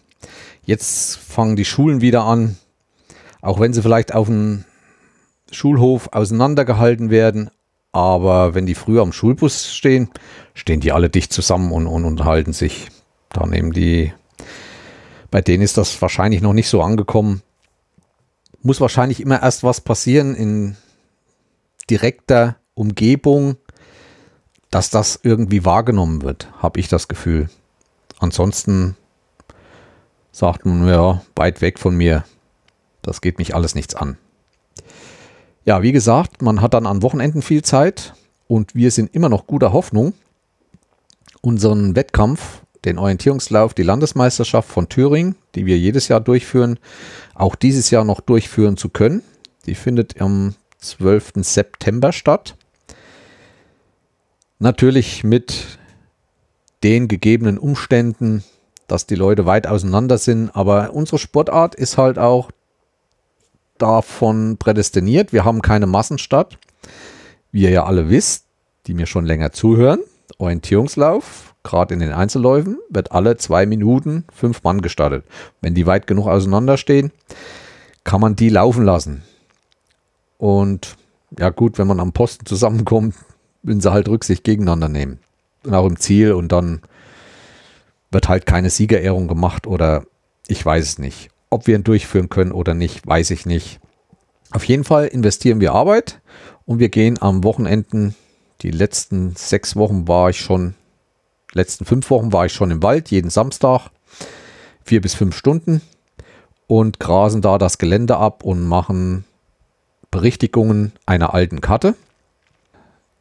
[0.65, 2.57] Jetzt fangen die Schulen wieder an,
[3.43, 4.65] auch wenn sie vielleicht auf dem
[5.51, 7.51] Schulhof auseinandergehalten werden.
[7.91, 10.09] Aber wenn die früher am Schulbus stehen,
[10.55, 12.91] stehen die alle dicht zusammen und, und unterhalten sich.
[13.31, 14.13] Da nehmen die,
[15.33, 17.43] bei denen ist das wahrscheinlich noch nicht so angekommen
[18.65, 20.77] muss wahrscheinlich immer erst was passieren in
[21.89, 23.57] direkter Umgebung,
[24.71, 27.49] dass das irgendwie wahrgenommen wird, habe ich das Gefühl.
[28.19, 28.97] Ansonsten
[30.33, 32.25] sagt man, ja, weit weg von mir,
[33.03, 34.17] das geht mich alles nichts an.
[35.65, 38.15] Ja, wie gesagt, man hat dann an Wochenenden viel Zeit
[38.49, 40.15] und wir sind immer noch guter Hoffnung,
[41.41, 46.79] unseren Wettkampf den Orientierungslauf, die Landesmeisterschaft von Thüringen, die wir jedes Jahr durchführen,
[47.35, 49.23] auch dieses Jahr noch durchführen zu können.
[49.67, 51.33] Die findet am 12.
[51.37, 52.57] September statt.
[54.59, 55.79] Natürlich mit
[56.83, 58.45] den gegebenen Umständen,
[58.87, 62.51] dass die Leute weit auseinander sind, aber unsere Sportart ist halt auch
[63.79, 65.33] davon prädestiniert.
[65.33, 66.59] Wir haben keine Massenstadt,
[67.51, 68.45] wie ihr ja alle wisst,
[68.87, 70.01] die mir schon länger zuhören.
[70.39, 75.25] Orientierungslauf gerade in den Einzelläufen, wird alle zwei Minuten fünf Mann gestartet.
[75.61, 77.11] Wenn die weit genug auseinander stehen,
[78.05, 79.23] kann man die laufen lassen.
[80.39, 80.97] Und
[81.39, 83.17] ja gut, wenn man am Posten zusammenkommt,
[83.63, 85.19] würden sie halt Rücksicht gegeneinander nehmen.
[85.65, 86.83] Und auch im Ziel und dann
[88.11, 90.05] wird halt keine Siegerehrung gemacht oder
[90.47, 91.31] ich weiß es nicht.
[91.51, 93.81] Ob wir ihn durchführen können oder nicht, weiß ich nicht.
[94.51, 96.21] Auf jeden Fall investieren wir Arbeit
[96.67, 98.15] und wir gehen am Wochenenden,
[98.61, 100.75] die letzten sechs Wochen war ich schon
[101.55, 103.91] letzten fünf Wochen war ich schon im Wald, jeden Samstag,
[104.85, 105.81] vier bis fünf Stunden
[106.67, 109.25] und grasen da das Gelände ab und machen
[110.11, 111.95] Berichtigungen einer alten Karte.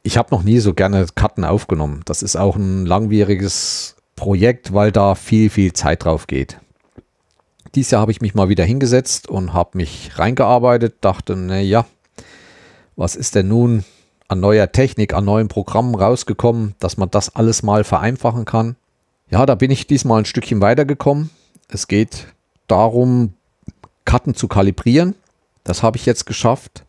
[0.04, 2.02] Ich habe noch nie so gerne Karten aufgenommen.
[2.06, 6.60] Das ist auch ein langwieriges Projekt, weil da viel, viel Zeit drauf geht.
[7.74, 11.86] Dieses Jahr habe ich mich mal wieder hingesetzt und habe mich reingearbeitet, dachte, naja,
[12.96, 13.84] was ist denn nun
[14.34, 18.76] an neuer Technik, an neuen Programmen rausgekommen, dass man das alles mal vereinfachen kann.
[19.30, 21.30] Ja, da bin ich diesmal ein Stückchen weitergekommen.
[21.69, 22.28] Es geht
[22.67, 23.34] darum,
[24.06, 25.15] Karten zu kalibrieren.
[25.63, 26.84] Das habe ich jetzt geschafft.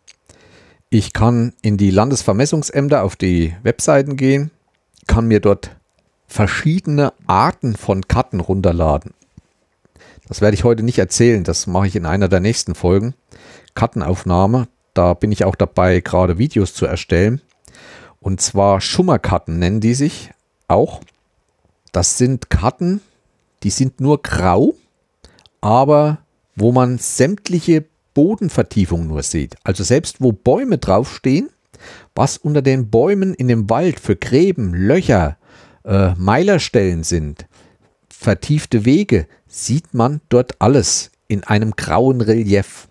[0.90, 4.50] Ich kann in die Landesvermessungsämter auf die Webseiten gehen,
[5.06, 5.70] kann mir dort
[6.26, 9.12] verschiedene Arten von Karten runterladen.
[10.28, 13.14] Das werde ich heute nicht erzählen, das mache ich in einer der nächsten Folgen.
[13.74, 17.40] Kartenaufnahme, da bin ich auch dabei, gerade Videos zu erstellen.
[18.20, 20.30] Und zwar Schummerkarten nennen die sich
[20.68, 21.02] auch.
[21.92, 23.00] Das sind Karten,
[23.62, 24.74] die sind nur grau,
[25.60, 26.18] aber
[26.56, 29.56] wo man sämtliche Bodenvertiefungen nur sieht.
[29.64, 31.50] Also selbst wo Bäume draufstehen,
[32.14, 35.36] was unter den Bäumen in dem Wald für Gräben, Löcher,
[35.84, 37.46] äh, Meilerstellen sind,
[38.08, 42.88] vertiefte Wege, sieht man dort alles in einem grauen Relief.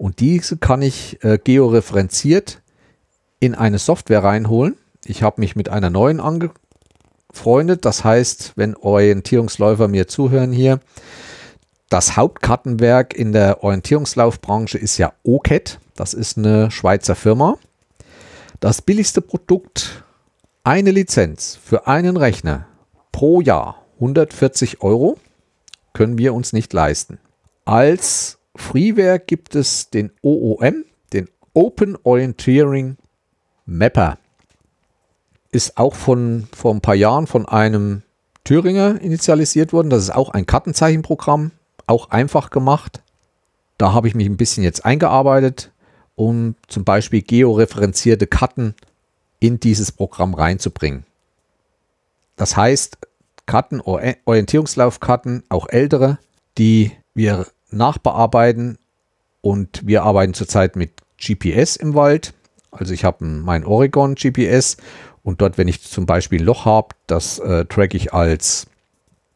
[0.00, 2.62] Und diese kann ich äh, georeferenziert
[3.38, 4.78] in eine Software reinholen.
[5.04, 6.52] Ich habe mich mit einer neuen ange
[7.30, 7.76] Freunde.
[7.76, 10.80] Das heißt, wenn Orientierungsläufer mir zuhören hier,
[11.90, 15.78] das Hauptkartenwerk in der Orientierungslaufbranche ist ja OCAT.
[15.96, 17.58] Das ist eine Schweizer Firma.
[18.58, 20.02] Das billigste Produkt,
[20.64, 22.66] eine Lizenz für einen Rechner
[23.12, 25.18] pro Jahr, 140 Euro,
[25.92, 27.18] können wir uns nicht leisten.
[27.66, 32.96] Als Freeware gibt es den OOM, den Open Orienteering
[33.66, 34.18] Mapper.
[35.50, 38.02] Ist auch von vor ein paar Jahren von einem
[38.44, 39.90] Thüringer initialisiert worden.
[39.90, 41.50] Das ist auch ein Kartenzeichenprogramm,
[41.86, 43.02] auch einfach gemacht.
[43.78, 45.72] Da habe ich mich ein bisschen jetzt eingearbeitet,
[46.14, 48.74] um zum Beispiel georeferenzierte Karten
[49.40, 51.04] in dieses Programm reinzubringen.
[52.36, 52.98] Das heißt,
[53.46, 56.18] Karten, Orientierungslaufkarten, auch ältere,
[56.56, 58.78] die wir nachbearbeiten
[59.40, 62.34] und wir arbeiten zurzeit mit GPS im Wald.
[62.70, 64.76] Also ich habe mein Oregon GPS
[65.22, 68.66] und dort, wenn ich zum Beispiel ein Loch habe, das äh, track ich als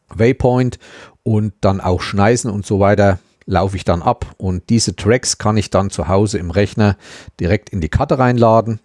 [0.09, 0.79] Waypoint
[1.23, 5.57] und dann auch Schneisen und so weiter laufe ich dann ab und diese Tracks kann
[5.57, 6.97] ich dann zu Hause im Rechner
[7.39, 8.79] direkt in die Karte reinladen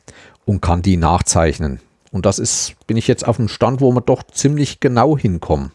[0.44, 1.80] und kann die nachzeichnen.
[2.12, 5.70] Und das ist, bin ich jetzt auf einem Stand, wo wir doch ziemlich genau hinkommen.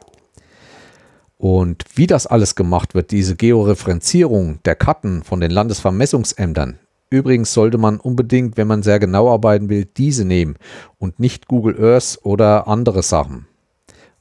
[1.45, 6.79] Und wie das alles gemacht wird, diese Georeferenzierung der Karten von den Landesvermessungsämtern.
[7.12, 10.55] Übrigens sollte man unbedingt, wenn man sehr genau arbeiten will, diese nehmen
[10.97, 13.45] und nicht Google Earth oder andere Sachen.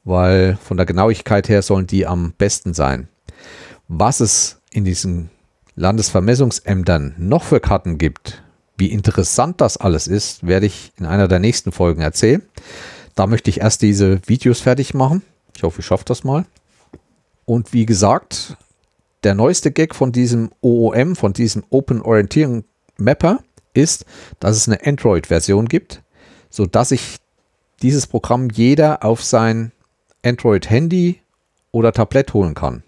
[0.04, 3.08] Weil von der Genauigkeit her sollen die am besten sein.
[3.88, 5.30] Was es in diesen
[5.76, 8.42] Landesvermessungsämtern noch für Karten gibt,
[8.76, 12.42] wie interessant das alles ist, werde ich in einer der nächsten Folgen erzählen.
[13.14, 15.22] Da möchte ich erst diese Videos fertig machen.
[15.56, 16.44] Ich hoffe, ich schaffe das mal.
[17.44, 18.56] Und wie gesagt,
[19.22, 22.64] der neueste Gag von diesem OOM, von diesem Open Orienteering
[22.96, 23.40] Mapper,
[23.72, 24.04] ist,
[24.38, 26.02] dass es eine Android-Version gibt,
[26.50, 27.16] sodass sich
[27.82, 29.72] dieses Programm jeder auf sein
[30.22, 31.20] Android-Handy
[31.72, 32.82] oder Tablet holen kann.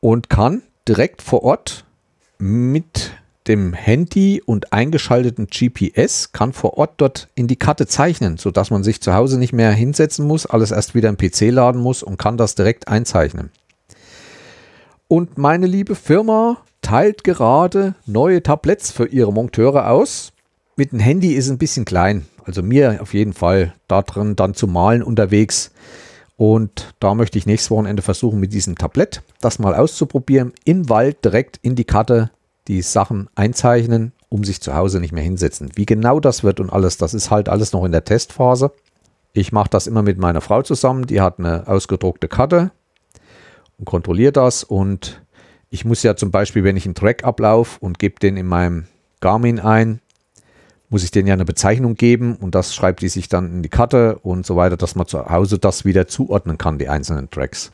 [0.00, 1.84] Und kann direkt vor Ort
[2.38, 3.12] mit
[3.48, 8.84] dem Handy und eingeschalteten GPS kann vor Ort dort in die Karte zeichnen, sodass man
[8.84, 12.18] sich zu Hause nicht mehr hinsetzen muss, alles erst wieder im PC laden muss und
[12.18, 13.50] kann das direkt einzeichnen.
[15.08, 20.32] Und meine liebe Firma teilt gerade neue Tabletts für ihre Monteure aus.
[20.76, 24.54] Mit dem Handy ist ein bisschen klein, also mir auf jeden Fall da drin dann
[24.54, 25.70] zu malen unterwegs.
[26.36, 30.52] Und da möchte ich nächstes Wochenende versuchen, mit diesem Tablett das mal auszuprobieren.
[30.64, 32.30] Im Wald direkt in die Karte
[32.68, 35.70] die Sachen einzeichnen, um sich zu Hause nicht mehr hinsetzen.
[35.74, 38.72] Wie genau das wird und alles, das ist halt alles noch in der Testphase.
[39.32, 42.70] Ich mache das immer mit meiner Frau zusammen, die hat eine ausgedruckte Karte
[43.78, 44.64] und kontrolliert das.
[44.64, 45.22] Und
[45.70, 48.86] ich muss ja zum Beispiel, wenn ich einen Track ablaufe und gebe den in meinem
[49.20, 50.00] Garmin ein,
[50.90, 53.68] muss ich denen ja eine Bezeichnung geben und das schreibt die sich dann in die
[53.68, 57.72] Karte und so weiter, dass man zu Hause das wieder zuordnen kann, die einzelnen Tracks.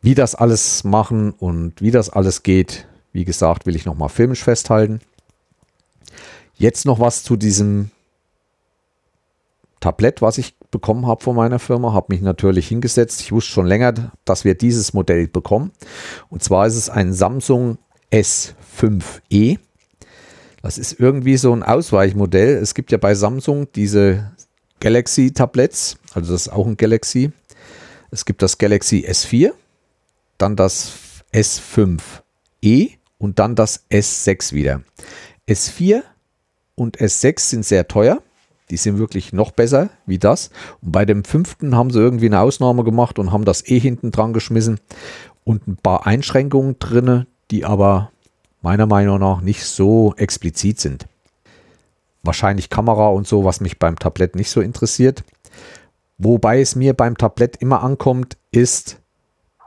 [0.00, 4.44] Wie das alles machen und wie das alles geht, wie gesagt, will ich nochmal filmisch
[4.44, 5.00] festhalten.
[6.54, 7.90] Jetzt noch was zu diesem
[9.80, 11.92] Tablett, was ich bekommen habe von meiner Firma.
[11.92, 13.20] Habe mich natürlich hingesetzt.
[13.20, 15.72] Ich wusste schon länger, dass wir dieses Modell bekommen.
[16.28, 17.78] Und zwar ist es ein Samsung
[18.10, 19.58] S5e.
[20.62, 22.56] Das ist irgendwie so ein Ausweichmodell.
[22.56, 24.32] Es gibt ja bei Samsung diese
[24.80, 25.98] Galaxy-Tablets.
[26.12, 27.30] Also das ist auch ein Galaxy.
[28.10, 29.52] Es gibt das Galaxy S4,
[30.38, 30.92] dann das
[31.32, 34.82] S5e und dann das S6 wieder.
[35.48, 36.02] S4
[36.74, 38.22] und S6 sind sehr teuer.
[38.70, 40.50] Die sind wirklich noch besser wie das.
[40.82, 44.10] Und bei dem fünften haben sie irgendwie eine Ausnahme gemacht und haben das E hinten
[44.10, 44.78] dran geschmissen
[45.44, 48.12] und ein paar Einschränkungen drin, die aber
[48.60, 51.06] meiner Meinung nach nicht so explizit sind.
[52.22, 55.24] Wahrscheinlich Kamera und so, was mich beim Tablett nicht so interessiert.
[56.18, 59.00] Wobei es mir beim Tablett immer ankommt, ist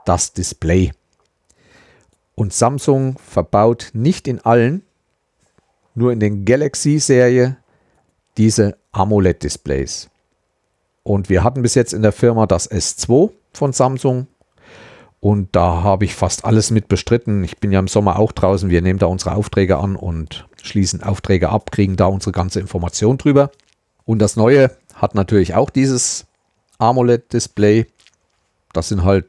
[0.04, 0.92] das Display.
[2.34, 4.82] Und Samsung verbaut nicht in allen,
[5.94, 7.56] nur in den Galaxy-Serie
[8.36, 10.08] diese AMOLED-Displays.
[11.02, 14.26] Und wir hatten bis jetzt in der Firma das S2 von Samsung.
[15.20, 17.44] Und da habe ich fast alles mit bestritten.
[17.44, 18.70] Ich bin ja im Sommer auch draußen.
[18.70, 23.18] Wir nehmen da unsere Aufträge an und schließen Aufträge ab, kriegen da unsere ganze Information
[23.18, 23.50] drüber.
[24.04, 26.26] Und das Neue hat natürlich auch dieses
[26.78, 27.86] AMOLED-Display.
[28.72, 29.26] Das sind halt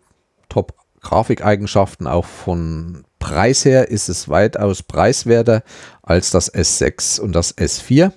[0.50, 0.74] top
[1.04, 5.64] Grafikeigenschaften, auch von Preis her ist es weitaus preiswerter
[6.02, 8.12] als das S6 und das S4.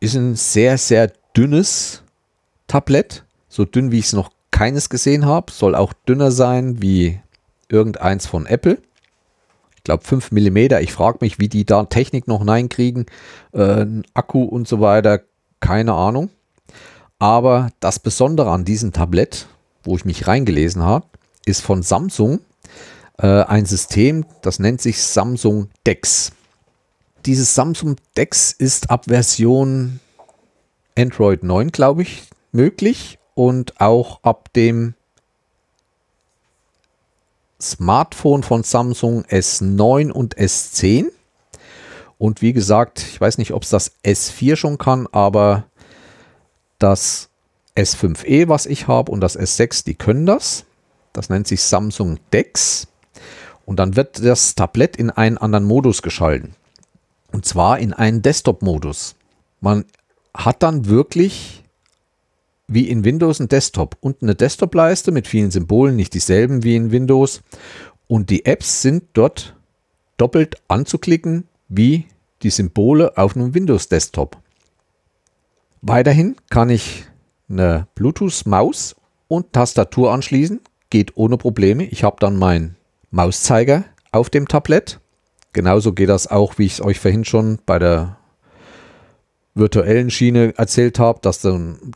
[0.00, 2.02] Ist ein sehr, sehr dünnes
[2.66, 7.20] Tablett, so dünn wie ich es noch keines gesehen habe, soll auch dünner sein wie
[7.68, 8.78] irgendeins von Apple.
[9.76, 10.56] Ich glaube 5 mm.
[10.80, 13.06] Ich frage mich, wie die da Technik noch reinkriegen.
[13.52, 15.20] Äh, Akku und so weiter,
[15.60, 16.30] keine Ahnung.
[17.18, 19.46] Aber das Besondere an diesem Tablett,
[19.82, 21.06] wo ich mich reingelesen habe,
[21.48, 22.40] ist von Samsung
[23.18, 26.32] äh, ein System, das nennt sich Samsung Dex.
[27.26, 30.00] Dieses Samsung Dex ist ab Version
[30.96, 32.22] Android 9, glaube ich,
[32.52, 34.94] möglich und auch ab dem
[37.60, 41.06] Smartphone von Samsung S9 und S10.
[42.18, 45.64] Und wie gesagt, ich weiß nicht, ob es das S4 schon kann, aber
[46.78, 47.28] das
[47.76, 50.64] S5e, was ich habe, und das S6, die können das.
[51.12, 52.88] Das nennt sich Samsung DeX.
[53.64, 56.54] Und dann wird das Tablet in einen anderen Modus geschalten.
[57.32, 59.14] Und zwar in einen Desktop-Modus.
[59.60, 59.84] Man
[60.34, 61.64] hat dann wirklich
[62.68, 66.92] wie in Windows ein Desktop und eine Desktop-Leiste mit vielen Symbolen, nicht dieselben wie in
[66.92, 67.42] Windows.
[68.06, 69.56] Und die Apps sind dort
[70.18, 72.06] doppelt anzuklicken wie
[72.42, 74.36] die Symbole auf einem Windows-Desktop.
[75.80, 77.04] Weiterhin kann ich
[77.48, 78.96] eine Bluetooth-Maus
[79.28, 80.60] und Tastatur anschließen.
[80.90, 81.84] Geht ohne Probleme.
[81.84, 82.76] Ich habe dann meinen
[83.10, 85.00] Mauszeiger auf dem Tablet.
[85.52, 88.16] Genauso geht das auch, wie ich es euch vorhin schon bei der
[89.54, 91.46] virtuellen Schiene erzählt habe, dass,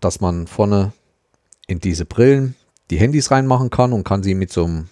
[0.01, 0.93] dass man vorne
[1.67, 2.57] in diese Brillen
[2.91, 4.89] die Handys reinmachen kann und kann sie mit so einem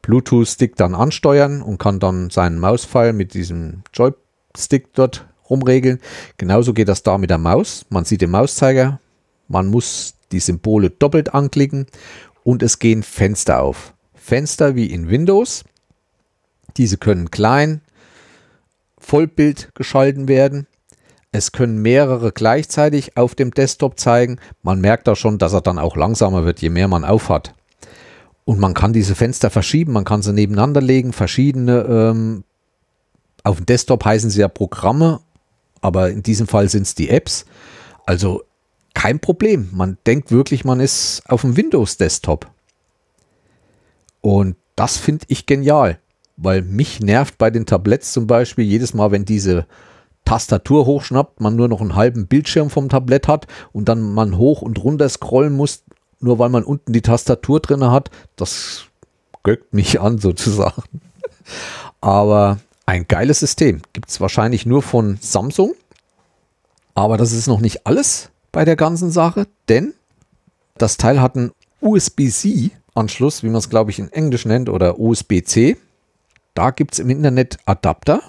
[0.00, 6.00] Bluetooth-Stick dann ansteuern und kann dann seinen Mauspfeil mit diesem Joystick dort rumregeln.
[6.38, 7.86] Genauso geht das da mit der Maus.
[7.88, 9.00] Man sieht den Mauszeiger,
[9.48, 11.86] man muss die Symbole doppelt anklicken
[12.44, 13.94] und es gehen Fenster auf.
[14.14, 15.64] Fenster wie in Windows.
[16.76, 17.82] Diese können klein,
[18.98, 20.66] Vollbild geschalten werden.
[21.32, 24.38] Es können mehrere gleichzeitig auf dem Desktop zeigen.
[24.62, 27.54] Man merkt da schon, dass er dann auch langsamer wird, je mehr man aufhat.
[28.44, 31.82] Und man kann diese Fenster verschieben, man kann sie nebeneinander legen, verschiedene.
[31.82, 32.44] Ähm,
[33.44, 35.20] auf dem Desktop heißen sie ja Programme,
[35.80, 37.44] aber in diesem Fall sind es die Apps.
[38.04, 38.42] Also
[38.94, 39.68] kein Problem.
[39.72, 42.50] Man denkt wirklich, man ist auf dem Windows-Desktop.
[44.20, 45.98] Und das finde ich genial,
[46.36, 49.66] weil mich nervt bei den Tabletts zum Beispiel jedes Mal, wenn diese
[50.24, 54.62] Tastatur hochschnappt, man nur noch einen halben Bildschirm vom Tablett hat und dann man hoch
[54.62, 55.82] und runter scrollen muss,
[56.20, 58.10] nur weil man unten die Tastatur drin hat.
[58.36, 58.84] Das
[59.42, 60.82] göckt mich an sozusagen.
[62.00, 63.82] Aber ein geiles System.
[63.92, 65.74] Gibt es wahrscheinlich nur von Samsung.
[66.94, 69.94] Aber das ist noch nicht alles bei der ganzen Sache, denn
[70.76, 75.76] das Teil hat einen USB-C-Anschluss, wie man es glaube ich in Englisch nennt, oder USB-C.
[76.54, 78.22] Da gibt es im Internet Adapter.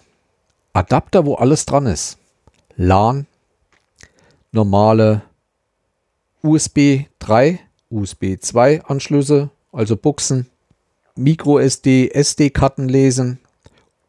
[0.71, 2.17] Adapter, wo alles dran ist.
[2.75, 3.27] LAN,
[4.51, 5.21] normale
[6.41, 7.59] USB 3,
[7.89, 10.47] USB 2 Anschlüsse, also Buchsen,
[11.15, 13.39] Micro SD, SD-Karten lesen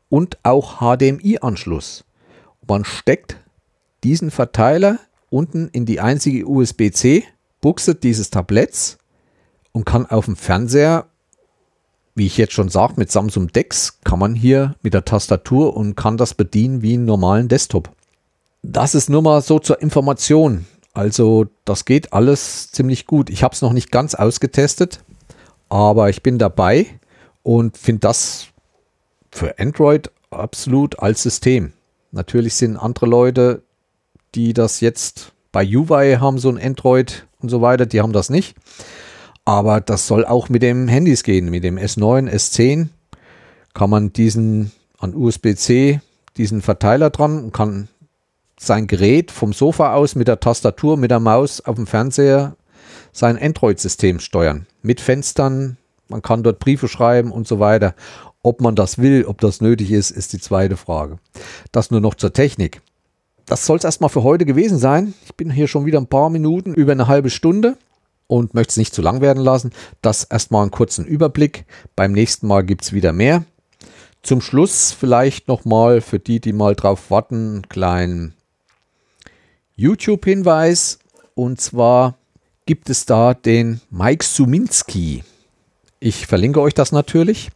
[0.09, 2.05] und auch HDMI-Anschluss.
[2.67, 3.37] Man steckt
[4.03, 4.99] diesen Verteiler
[5.35, 8.99] unten in die einzige USB-C-Buchse dieses Tabletts
[9.73, 11.07] und kann auf dem Fernseher,
[12.15, 15.97] wie ich jetzt schon sage, mit Samsung Dex, kann man hier mit der Tastatur und
[15.97, 17.91] kann das bedienen wie einen normalen Desktop.
[18.63, 20.67] Das ist nur mal so zur Information.
[20.93, 23.29] Also das geht alles ziemlich gut.
[23.29, 25.03] Ich habe es noch nicht ganz ausgetestet,
[25.69, 26.87] aber ich bin dabei
[27.43, 28.47] und finde das
[29.33, 31.73] für Android absolut als System.
[32.13, 33.64] Natürlich sind andere Leute
[34.35, 38.31] die das jetzt bei UI haben, so ein Android und so weiter, die haben das
[38.31, 38.57] nicht.
[39.45, 42.89] Aber das soll auch mit dem Handys gehen, mit dem S9, S10
[43.75, 46.01] kann man diesen an USB-C,
[46.37, 47.89] diesen Verteiler dran und kann
[48.59, 52.57] sein Gerät vom Sofa aus mit der Tastatur, mit der Maus auf dem Fernseher
[53.13, 54.67] sein Android-System steuern.
[54.83, 55.77] Mit Fenstern,
[56.09, 57.95] man kann dort Briefe schreiben und so weiter.
[58.43, 61.19] Ob man das will, ob das nötig ist, ist die zweite Frage.
[61.73, 62.83] Das nur noch zur Technik
[63.47, 65.15] das soll es erstmal für heute gewesen sein.
[65.25, 67.77] Ich bin hier schon wieder ein paar Minuten, über eine halbe Stunde
[68.27, 69.73] und möchte es nicht zu lang werden lassen.
[70.03, 71.67] Das erstmal einen kurzen Überblick.
[71.97, 73.45] Beim nächsten Mal gibt es wieder mehr.
[74.23, 78.35] Zum Schluss vielleicht nochmal für die, die mal drauf warten, einen kleinen
[79.77, 80.99] YouTube-Hinweis.
[81.35, 82.17] Und zwar
[82.65, 85.23] gibt es da den Mike Suminski.
[86.01, 87.51] Ich verlinke euch das natürlich.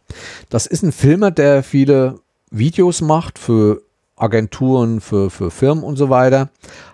[0.49, 2.19] Das ist ein Filmer, der viele
[2.51, 3.81] Videos macht für
[4.19, 6.49] Agenturen, für, für Firmen und so weiter,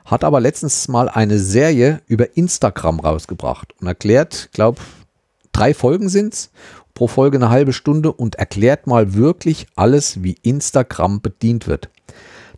[0.06, 4.80] hat aber letztens mal eine Serie über Instagram rausgebracht und erklärt, glaube
[5.52, 6.52] drei Folgen sind es,
[6.94, 11.90] pro Folge eine halbe Stunde und erklärt mal wirklich alles, wie Instagram bedient wird.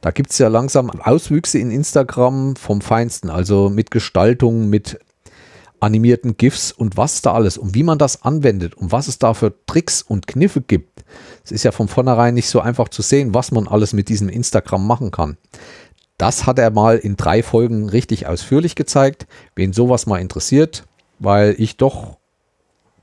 [0.01, 4.99] Da gibt es ja langsam Auswüchse in Instagram vom Feinsten, also mit Gestaltung, mit
[5.80, 9.34] animierten GIFs und was da alles und wie man das anwendet und was es da
[9.34, 11.03] für Tricks und Kniffe gibt.
[11.48, 14.28] Es ist ja von vornherein nicht so einfach zu sehen, was man alles mit diesem
[14.28, 15.38] Instagram machen kann.
[16.18, 19.28] Das hat er mal in drei Folgen richtig ausführlich gezeigt.
[19.56, 20.84] Wen sowas mal interessiert,
[21.20, 22.18] weil ich doch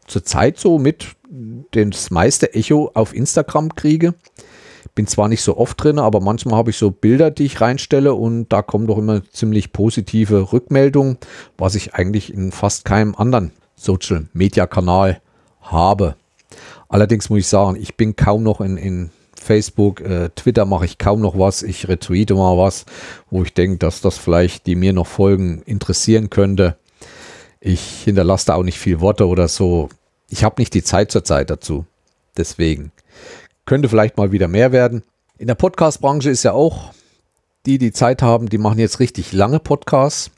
[0.07, 1.17] zurzeit so mit
[1.71, 4.13] das meiste Echo auf Instagram kriege.
[4.95, 8.13] Bin zwar nicht so oft drin, aber manchmal habe ich so Bilder, die ich reinstelle
[8.13, 11.17] und da kommen doch immer ziemlich positive Rückmeldungen,
[11.57, 15.23] was ich eigentlich in fast keinem anderen Social Media Kanal
[15.63, 16.17] habe.
[16.95, 20.97] Allerdings muss ich sagen, ich bin kaum noch in, in Facebook, äh, Twitter mache ich
[20.97, 21.65] kaum noch was.
[21.65, 22.87] Ich retweete mal was,
[23.31, 26.77] wo ich denke, dass das vielleicht die mir noch folgen interessieren könnte.
[27.59, 29.89] Ich hinterlasse da auch nicht viel Worte oder so.
[30.31, 31.85] Ich habe nicht die Zeit zur Zeit dazu.
[32.37, 32.93] Deswegen
[33.67, 35.03] könnte vielleicht mal wieder mehr werden.
[35.37, 36.93] In der Podcast-Branche ist ja auch
[37.67, 40.31] die, die Zeit haben, die machen jetzt richtig lange Podcasts,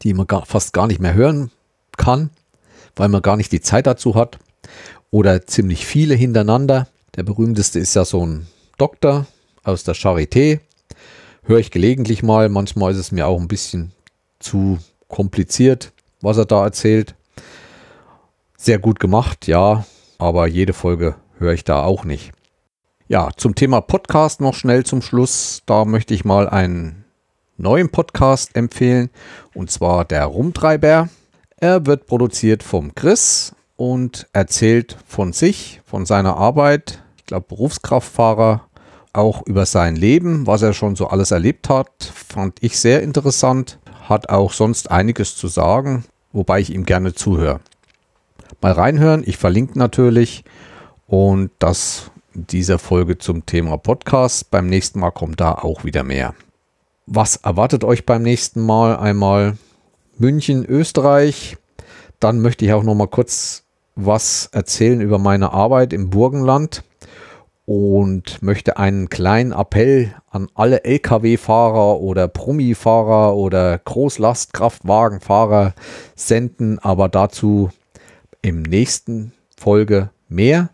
[0.00, 1.50] die man gar, fast gar nicht mehr hören
[1.98, 2.30] kann,
[2.96, 4.38] weil man gar nicht die Zeit dazu hat.
[5.10, 6.88] Oder ziemlich viele hintereinander.
[7.16, 8.46] Der berühmteste ist ja so ein
[8.78, 9.26] Doktor
[9.62, 10.60] aus der Charité.
[11.44, 12.48] Höre ich gelegentlich mal.
[12.48, 13.92] Manchmal ist es mir auch ein bisschen
[14.40, 17.14] zu kompliziert, was er da erzählt.
[18.56, 19.84] Sehr gut gemacht, ja,
[20.18, 22.32] aber jede Folge höre ich da auch nicht.
[23.06, 25.62] Ja, zum Thema Podcast noch schnell zum Schluss.
[25.66, 27.04] Da möchte ich mal einen
[27.56, 29.10] neuen Podcast empfehlen
[29.52, 31.08] und zwar der Rumtreiber.
[31.56, 38.68] Er wird produziert vom Chris und erzählt von sich, von seiner Arbeit, ich glaube Berufskraftfahrer,
[39.12, 43.78] auch über sein Leben, was er schon so alles erlebt hat, fand ich sehr interessant.
[44.08, 47.60] Hat auch sonst einiges zu sagen, wobei ich ihm gerne zuhöre.
[48.60, 50.44] Mal reinhören, ich verlinke natürlich
[51.06, 54.50] und das dieser Folge zum Thema Podcast.
[54.50, 56.34] Beim nächsten Mal kommt da auch wieder mehr.
[57.06, 58.96] Was erwartet euch beim nächsten Mal?
[58.96, 59.56] Einmal
[60.18, 61.56] München, Österreich.
[62.20, 63.63] Dann möchte ich auch noch mal kurz
[63.96, 66.82] was erzählen über meine Arbeit im Burgenland
[67.66, 75.74] und möchte einen kleinen Appell an alle Lkw-Fahrer oder Promi-Fahrer oder Großlastkraftwagenfahrer
[76.14, 77.70] senden, aber dazu
[78.42, 80.70] im nächsten Folge mehr.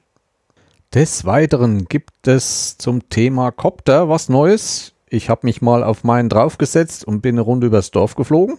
[0.93, 4.93] Des Weiteren gibt es zum Thema Copter was Neues.
[5.09, 8.59] Ich habe mich mal auf meinen draufgesetzt und bin eine Runde übers Dorf geflogen.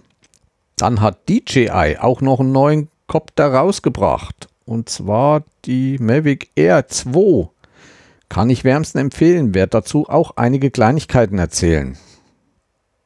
[0.77, 4.47] Dann hat DJI auch noch einen neuen Copter rausgebracht.
[4.65, 7.49] Und zwar die Mavic Air 2.
[8.29, 11.97] Kann ich wärmsten empfehlen, werde dazu auch einige Kleinigkeiten erzählen.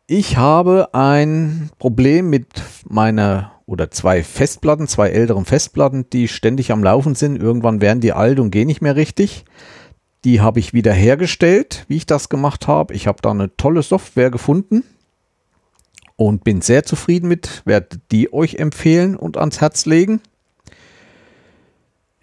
[0.08, 2.46] Ich habe ein Problem mit
[2.88, 7.42] meiner oder zwei Festplatten, zwei älteren Festplatten, die ständig am Laufen sind.
[7.42, 9.46] Irgendwann werden die alt und gehen nicht mehr richtig.
[10.24, 12.94] Die habe ich wieder hergestellt, wie ich das gemacht habe.
[12.94, 14.84] Ich habe da eine tolle Software gefunden
[16.16, 17.64] und bin sehr zufrieden mit.
[17.66, 20.22] Werde die euch empfehlen und ans Herz legen.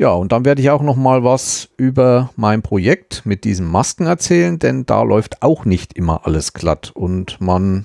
[0.02, 4.06] Ja, und dann werde ich auch noch mal was über mein Projekt mit diesen Masken
[4.06, 7.84] erzählen, denn da läuft auch nicht immer alles glatt und man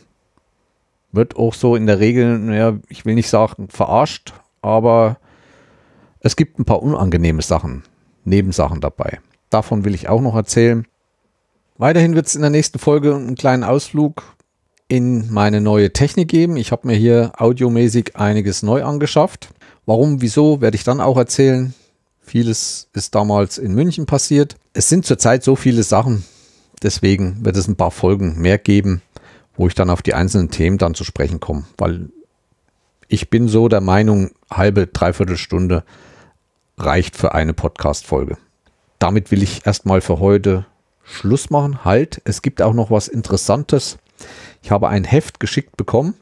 [1.11, 5.18] wird auch so in der Regel, naja, ich will nicht sagen verarscht, aber
[6.20, 7.84] es gibt ein paar unangenehme Sachen,
[8.26, 9.20] Nebensachen dabei.
[9.51, 10.88] Davon will ich auch noch erzählen.
[11.78, 14.24] Weiterhin wird es in der nächsten Folge einen kleinen Ausflug
[14.88, 16.57] in meine neue Technik geben.
[16.57, 19.49] Ich habe mir hier audiomäßig einiges neu angeschafft.
[19.86, 21.76] Warum, wieso, werde ich dann auch erzählen.
[22.28, 24.55] Vieles ist damals in München passiert.
[24.73, 26.23] Es sind zurzeit so viele Sachen,
[26.84, 29.01] deswegen wird es ein paar Folgen mehr geben
[29.57, 32.09] wo ich dann auf die einzelnen Themen dann zu sprechen komme, weil
[33.07, 35.84] ich bin so der Meinung, halbe, dreiviertel Stunde
[36.78, 38.38] reicht für eine Podcast-Folge.
[38.99, 40.65] Damit will ich erstmal für heute
[41.03, 41.86] Schluss machen.
[41.86, 43.97] Halt, es gibt auch noch was Interessantes.
[44.61, 46.15] Ich habe ein Heft geschickt bekommen.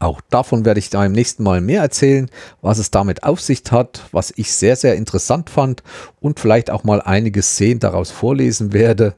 [0.00, 2.30] Auch davon werde ich da im nächsten Mal mehr erzählen,
[2.62, 5.82] was es damit auf sich hat, was ich sehr, sehr interessant fand
[6.20, 9.14] und vielleicht auch mal einige Szenen daraus vorlesen werde.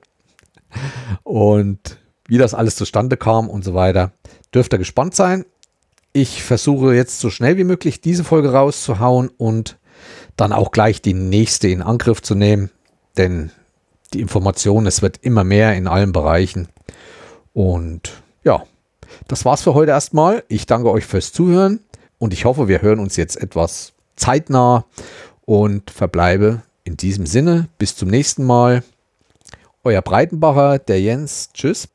[1.22, 4.12] Und wie das alles zustande kam und so weiter.
[4.52, 5.44] Dürft ihr gespannt sein.
[6.12, 9.78] Ich versuche jetzt so schnell wie möglich diese Folge rauszuhauen und
[10.36, 12.70] dann auch gleich die nächste in Angriff zu nehmen,
[13.16, 13.52] denn
[14.12, 16.68] die Information, es wird immer mehr in allen Bereichen.
[17.52, 18.64] Und ja,
[19.28, 20.44] das war's für heute erstmal.
[20.48, 21.80] Ich danke euch fürs Zuhören
[22.18, 24.84] und ich hoffe, wir hören uns jetzt etwas zeitnah
[25.44, 27.68] und verbleibe in diesem Sinne.
[27.78, 28.82] Bis zum nächsten Mal.
[29.84, 31.50] Euer Breitenbacher, der Jens.
[31.52, 31.88] Tschüss.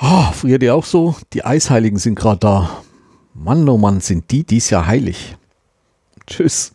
[0.00, 1.14] Oh, friert ihr auch so?
[1.32, 2.82] Die Eisheiligen sind gerade da.
[3.34, 5.36] Mann, oh Mann, sind die dies Jahr heilig.
[6.26, 6.72] Tschüss.